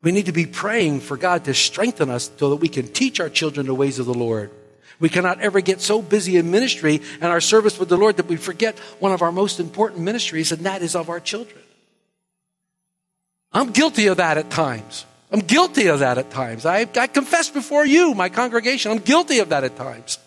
We 0.03 0.13
need 0.13 0.27
to 0.27 0.33
be 0.33 0.47
praying 0.47 1.01
for 1.01 1.17
God 1.17 1.45
to 1.45 1.55
strengthen 1.55 2.11
us 2.11 2.31
so 2.37 2.51
that 2.51 2.57
we 2.57 2.69
can 2.69 2.87
teach 2.87 3.19
our 3.19 3.31
children 3.31 3.67
the 3.67 3.75
ways 3.75 3.99
of 3.99 4.07
the 4.07 4.15
Lord. 4.15 4.51
We 5.01 5.09
cannot 5.09 5.41
ever 5.41 5.61
get 5.61 5.81
so 5.81 6.01
busy 6.01 6.37
in 6.37 6.51
ministry 6.51 7.03
and 7.21 7.25
our 7.25 7.41
service 7.41 7.79
with 7.79 7.89
the 7.89 7.97
Lord 7.97 8.19
that 8.19 8.27
we 8.27 8.37
forget 8.37 8.79
one 9.01 9.13
of 9.13 9.21
our 9.21 9.33
most 9.33 9.59
important 9.59 10.03
ministries, 10.03 10.53
and 10.53 10.65
that 10.65 10.83
is 10.83 10.95
of 10.95 11.11
our 11.11 11.21
children. 11.21 11.61
I'm 13.53 13.73
guilty 13.73 14.07
of 14.07 14.19
that 14.19 14.39
at 14.39 14.51
times. 14.51 15.07
I'm 15.31 15.41
guilty 15.41 15.89
of 15.89 16.01
that 16.01 16.19
at 16.19 16.31
times. 16.31 16.65
I, 16.65 16.87
I 16.97 17.07
confess 17.07 17.51
before 17.51 17.85
you, 17.85 18.15
my 18.15 18.29
congregation, 18.29 18.93
I'm 18.93 18.99
guilty 18.99 19.41
of 19.41 19.49
that 19.49 19.65
at 19.65 19.77
times. 19.77 20.19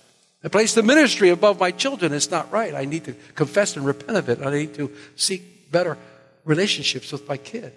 I 0.44 0.48
place 0.48 0.74
the 0.74 0.84
ministry 0.84 1.30
above 1.30 1.60
my 1.60 1.72
children. 1.72 2.14
It's 2.14 2.32
not 2.32 2.52
right. 2.52 2.74
I 2.74 2.86
need 2.86 3.06
to 3.06 3.14
confess 3.36 3.76
and 3.76 3.86
repent 3.86 4.18
of 4.18 4.30
it. 4.30 4.42
I 4.42 4.52
need 4.52 4.74
to 4.76 4.92
seek 5.16 5.72
better 5.72 5.98
relationships 6.46 7.12
with 7.12 7.28
my 7.28 7.38
kid. 7.38 7.74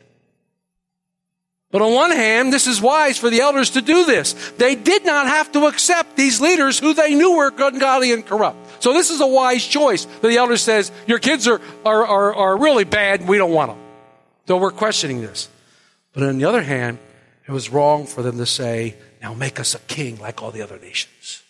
But 1.73 1.81
on 1.81 1.95
one 1.95 2.11
hand, 2.11 2.53
this 2.53 2.67
is 2.67 2.83
wise 2.83 3.17
for 3.17 3.31
the 3.31 3.41
elders 3.41 3.71
to 3.71 3.81
do 3.81 4.05
this. 4.05 4.35
They 4.59 4.75
did 4.75 5.07
not 5.07 5.27
have 5.27 5.51
to 5.53 5.67
accept 5.67 6.17
these 6.17 6.41
leaders 6.41 6.79
who 6.79 6.93
they 6.93 7.15
knew 7.15 7.37
were 7.37 7.53
ungodly 7.57 8.13
and 8.13 8.25
corrupt. 8.25 8.83
So 8.83 8.93
this 8.93 9.11
is 9.11 9.21
a 9.21 9.27
wise 9.27 9.67
choice. 9.67 10.05
The 10.05 10.37
elder 10.37 10.59
says, 10.59 10.93
your 11.07 11.19
kids 11.19 11.49
are, 11.49 11.61
are, 11.85 12.07
are, 12.07 12.35
are 12.35 12.57
really 12.59 12.85
bad 12.85 13.27
we 13.27 13.39
don't 13.39 13.53
want 13.53 13.71
them. 13.71 13.79
So 14.47 14.59
we're 14.59 14.71
questioning 14.71 15.23
this. 15.23 15.49
But 16.13 16.25
on 16.25 16.37
the 16.37 16.45
other 16.45 16.63
hand, 16.63 16.99
it 17.53 17.55
was 17.55 17.69
wrong 17.69 18.07
for 18.07 18.23
them 18.23 18.39
to 18.39 18.47
say, 18.47 18.97
now 19.21 19.35
make 19.35 19.61
us 19.61 19.75
a 19.75 19.79
king 19.81 20.19
like 20.19 20.43
all 20.43 20.51
the 20.51 20.63
other 20.63 20.79
nations. 20.79 21.43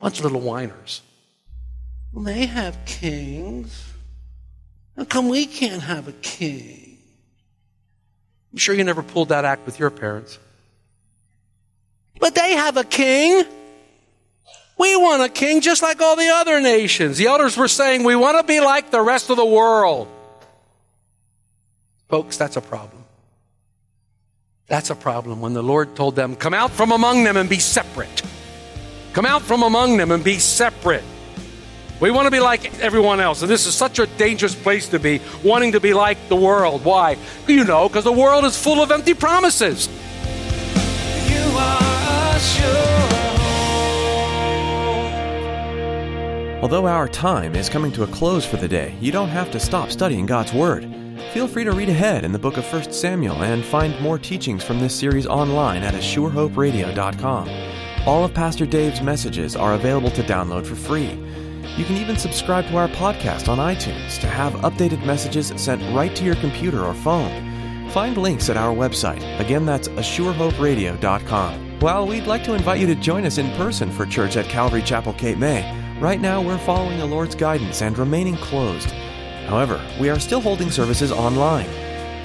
Bunch 0.00 0.18
of 0.18 0.24
little 0.24 0.40
whiners. 0.40 1.02
Well, 2.10 2.24
they 2.24 2.46
have 2.46 2.78
kings. 2.86 3.92
How 4.96 5.04
come 5.04 5.28
we 5.28 5.44
can't 5.44 5.82
have 5.82 6.08
a 6.08 6.12
king? 6.12 6.96
I'm 8.50 8.56
sure 8.56 8.74
you 8.74 8.82
never 8.82 9.02
pulled 9.02 9.28
that 9.28 9.44
act 9.44 9.66
with 9.66 9.78
your 9.78 9.90
parents. 9.90 10.38
But 12.18 12.34
they 12.34 12.52
have 12.52 12.78
a 12.78 12.84
king. 12.84 13.44
We 14.78 14.96
want 14.96 15.22
a 15.22 15.28
king 15.28 15.60
just 15.60 15.82
like 15.82 16.00
all 16.00 16.16
the 16.16 16.30
other 16.30 16.62
nations. 16.62 17.18
The 17.18 17.26
elders 17.26 17.58
were 17.58 17.68
saying, 17.68 18.04
we 18.04 18.16
want 18.16 18.38
to 18.38 18.44
be 18.50 18.60
like 18.60 18.90
the 18.90 19.02
rest 19.02 19.28
of 19.28 19.36
the 19.36 19.44
world. 19.44 20.08
Folks, 22.08 22.38
that's 22.38 22.56
a 22.56 22.62
problem. 22.62 23.05
That's 24.68 24.90
a 24.90 24.96
problem 24.96 25.40
when 25.40 25.52
the 25.54 25.62
Lord 25.62 25.94
told 25.94 26.16
them, 26.16 26.34
Come 26.34 26.52
out 26.52 26.72
from 26.72 26.90
among 26.90 27.22
them 27.22 27.36
and 27.36 27.48
be 27.48 27.60
separate. 27.60 28.22
Come 29.12 29.24
out 29.24 29.42
from 29.42 29.62
among 29.62 29.96
them 29.96 30.10
and 30.10 30.24
be 30.24 30.38
separate. 30.38 31.04
We 32.00 32.10
want 32.10 32.26
to 32.26 32.30
be 32.30 32.40
like 32.40 32.78
everyone 32.80 33.20
else. 33.20 33.42
And 33.42 33.50
this 33.50 33.66
is 33.66 33.74
such 33.74 34.00
a 34.00 34.06
dangerous 34.18 34.54
place 34.54 34.88
to 34.88 34.98
be, 34.98 35.22
wanting 35.42 35.72
to 35.72 35.80
be 35.80 35.94
like 35.94 36.18
the 36.28 36.36
world. 36.36 36.84
Why? 36.84 37.16
You 37.46 37.64
know, 37.64 37.88
because 37.88 38.04
the 38.04 38.12
world 38.12 38.44
is 38.44 38.60
full 38.60 38.82
of 38.82 38.90
empty 38.90 39.14
promises. 39.14 39.88
You 41.30 41.42
are 41.56 42.36
a 42.36 42.40
sure 42.40 43.06
Although 46.62 46.86
our 46.86 47.08
time 47.08 47.54
is 47.54 47.68
coming 47.68 47.92
to 47.92 48.02
a 48.02 48.08
close 48.08 48.44
for 48.44 48.56
the 48.56 48.68
day, 48.68 48.96
you 49.00 49.12
don't 49.12 49.28
have 49.28 49.52
to 49.52 49.60
stop 49.60 49.90
studying 49.90 50.26
God's 50.26 50.52
Word. 50.52 51.05
Feel 51.32 51.48
free 51.48 51.64
to 51.64 51.72
read 51.72 51.88
ahead 51.88 52.24
in 52.24 52.32
the 52.32 52.38
book 52.38 52.56
of 52.56 52.70
1 52.72 52.92
Samuel 52.92 53.42
and 53.42 53.64
find 53.64 53.98
more 54.00 54.18
teachings 54.18 54.62
from 54.62 54.80
this 54.80 54.94
series 54.94 55.26
online 55.26 55.82
at 55.82 55.94
ASureHopeRadio.com. 55.94 57.48
All 58.06 58.24
of 58.24 58.34
Pastor 58.34 58.66
Dave's 58.66 59.00
messages 59.00 59.56
are 59.56 59.74
available 59.74 60.10
to 60.12 60.22
download 60.22 60.66
for 60.66 60.76
free. 60.76 61.18
You 61.76 61.84
can 61.84 61.96
even 61.96 62.16
subscribe 62.16 62.66
to 62.68 62.76
our 62.76 62.88
podcast 62.88 63.48
on 63.48 63.58
iTunes 63.58 64.18
to 64.20 64.26
have 64.26 64.52
updated 64.54 65.04
messages 65.04 65.52
sent 65.56 65.82
right 65.94 66.14
to 66.16 66.24
your 66.24 66.36
computer 66.36 66.84
or 66.84 66.94
phone. 66.94 67.90
Find 67.90 68.16
links 68.16 68.48
at 68.48 68.56
our 68.56 68.74
website. 68.74 69.22
Again, 69.40 69.66
that's 69.66 69.88
ASureHopeRadio.com. 69.88 71.80
While 71.80 72.06
we'd 72.06 72.26
like 72.26 72.44
to 72.44 72.54
invite 72.54 72.80
you 72.80 72.86
to 72.86 72.94
join 72.94 73.26
us 73.26 73.38
in 73.38 73.50
person 73.56 73.90
for 73.90 74.06
church 74.06 74.36
at 74.36 74.46
Calvary 74.46 74.82
Chapel 74.82 75.12
Cape 75.12 75.38
May, 75.38 75.98
right 76.00 76.20
now 76.20 76.40
we're 76.40 76.58
following 76.58 76.98
the 76.98 77.06
Lord's 77.06 77.34
guidance 77.34 77.82
and 77.82 77.98
remaining 77.98 78.36
closed. 78.36 78.92
However, 79.46 79.80
we 80.00 80.10
are 80.10 80.18
still 80.18 80.40
holding 80.40 80.70
services 80.70 81.12
online. 81.12 81.68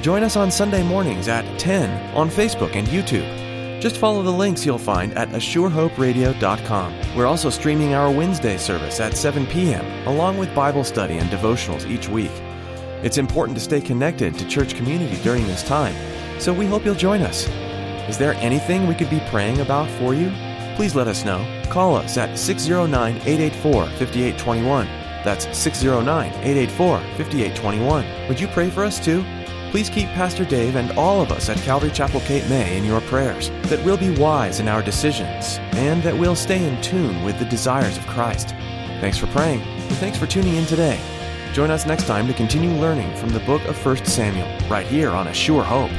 Join 0.02 0.24
us 0.24 0.36
on 0.36 0.50
Sunday 0.52 0.84
mornings 0.84 1.28
at 1.28 1.46
10 1.60 2.16
on 2.16 2.30
Facebook 2.30 2.76
and 2.76 2.88
YouTube. 2.88 3.82
Just 3.82 3.98
follow 3.98 4.22
the 4.22 4.32
links 4.32 4.66
you'll 4.66 4.78
find 4.78 5.14
at 5.18 5.30
ASureHopeRadio.com. 5.30 7.16
We're 7.16 7.26
also 7.26 7.50
streaming 7.50 7.94
our 7.94 8.12
Wednesday 8.12 8.58
service 8.58 9.00
at 9.00 9.18
7 9.18 9.46
p.m., 9.48 10.08
along 10.08 10.38
with 10.38 10.54
Bible 10.54 10.84
study 10.84 11.18
and 11.18 11.30
devotionals 11.30 11.90
each 11.90 12.08
week. 12.08 12.32
It's 13.04 13.18
important 13.18 13.58
to 13.58 13.64
stay 13.64 13.82
connected 13.82 14.38
to 14.38 14.48
church 14.48 14.76
community 14.76 15.22
during 15.24 15.48
this 15.48 15.64
time, 15.64 15.96
so 16.40 16.54
we 16.54 16.68
hope 16.68 16.86
you'll 16.86 16.94
join 16.94 17.22
us. 17.22 17.48
Is 18.08 18.18
there 18.18 18.36
anything 18.36 18.88
we 18.88 18.96
could 18.96 19.10
be 19.10 19.22
praying 19.32 19.60
about 19.60 19.90
for 20.00 20.14
you? 20.14 20.32
Please 20.76 20.96
let 20.96 21.08
us 21.08 21.26
know. 21.26 21.44
Call 21.70 21.96
us 21.96 22.18
at 22.18 22.38
609 22.38 23.16
884 23.16 23.86
5821. 23.86 25.01
That's 25.24 25.46
609 25.58 26.28
884 26.28 26.98
5821. 27.00 28.28
Would 28.28 28.40
you 28.40 28.48
pray 28.48 28.70
for 28.70 28.84
us 28.84 29.04
too? 29.04 29.24
Please 29.72 29.90
keep 29.90 30.10
Pastor 30.10 30.44
Dave 30.44 30.76
and 30.76 30.92
all 30.98 31.22
of 31.22 31.32
us 31.32 31.48
at 31.48 31.58
Calvary 31.60 31.92
Chapel 31.92 32.20
Cape 32.22 32.48
May 32.50 32.78
in 32.78 32.84
your 32.84 33.00
prayers, 33.02 33.50
that 33.64 33.84
we'll 33.86 33.98
be 33.98 34.14
wise 34.18 34.60
in 34.60 34.68
our 34.68 34.82
decisions, 34.82 35.60
and 35.74 36.04
that 36.04 36.18
we'll 36.18 36.36
stay 36.36 36.68
in 36.68 36.82
tune 36.82 37.24
with 37.24 37.40
the 37.40 37.46
desires 37.46 37.98
of 37.98 38.06
Christ. 38.08 38.50
Thanks 39.00 39.18
for 39.18 39.28
praying, 39.28 39.62
and 39.62 39.98
thanks 39.98 40.18
for 40.18 40.28
tuning 40.28 40.56
in 40.56 40.66
today. 40.66 41.00
Join 41.54 41.72
us 41.72 41.86
next 41.86 42.06
time 42.06 42.28
to 42.28 42.34
continue 42.34 42.72
learning 42.72 43.16
from 43.16 43.30
the 43.30 43.40
book 43.42 43.64
of 43.66 43.86
1 43.86 44.06
Samuel, 44.06 44.50
right 44.68 44.86
here 44.86 45.12
on 45.12 45.28
A 45.28 45.34
Sure 45.34 45.64
Hope. 45.64 45.92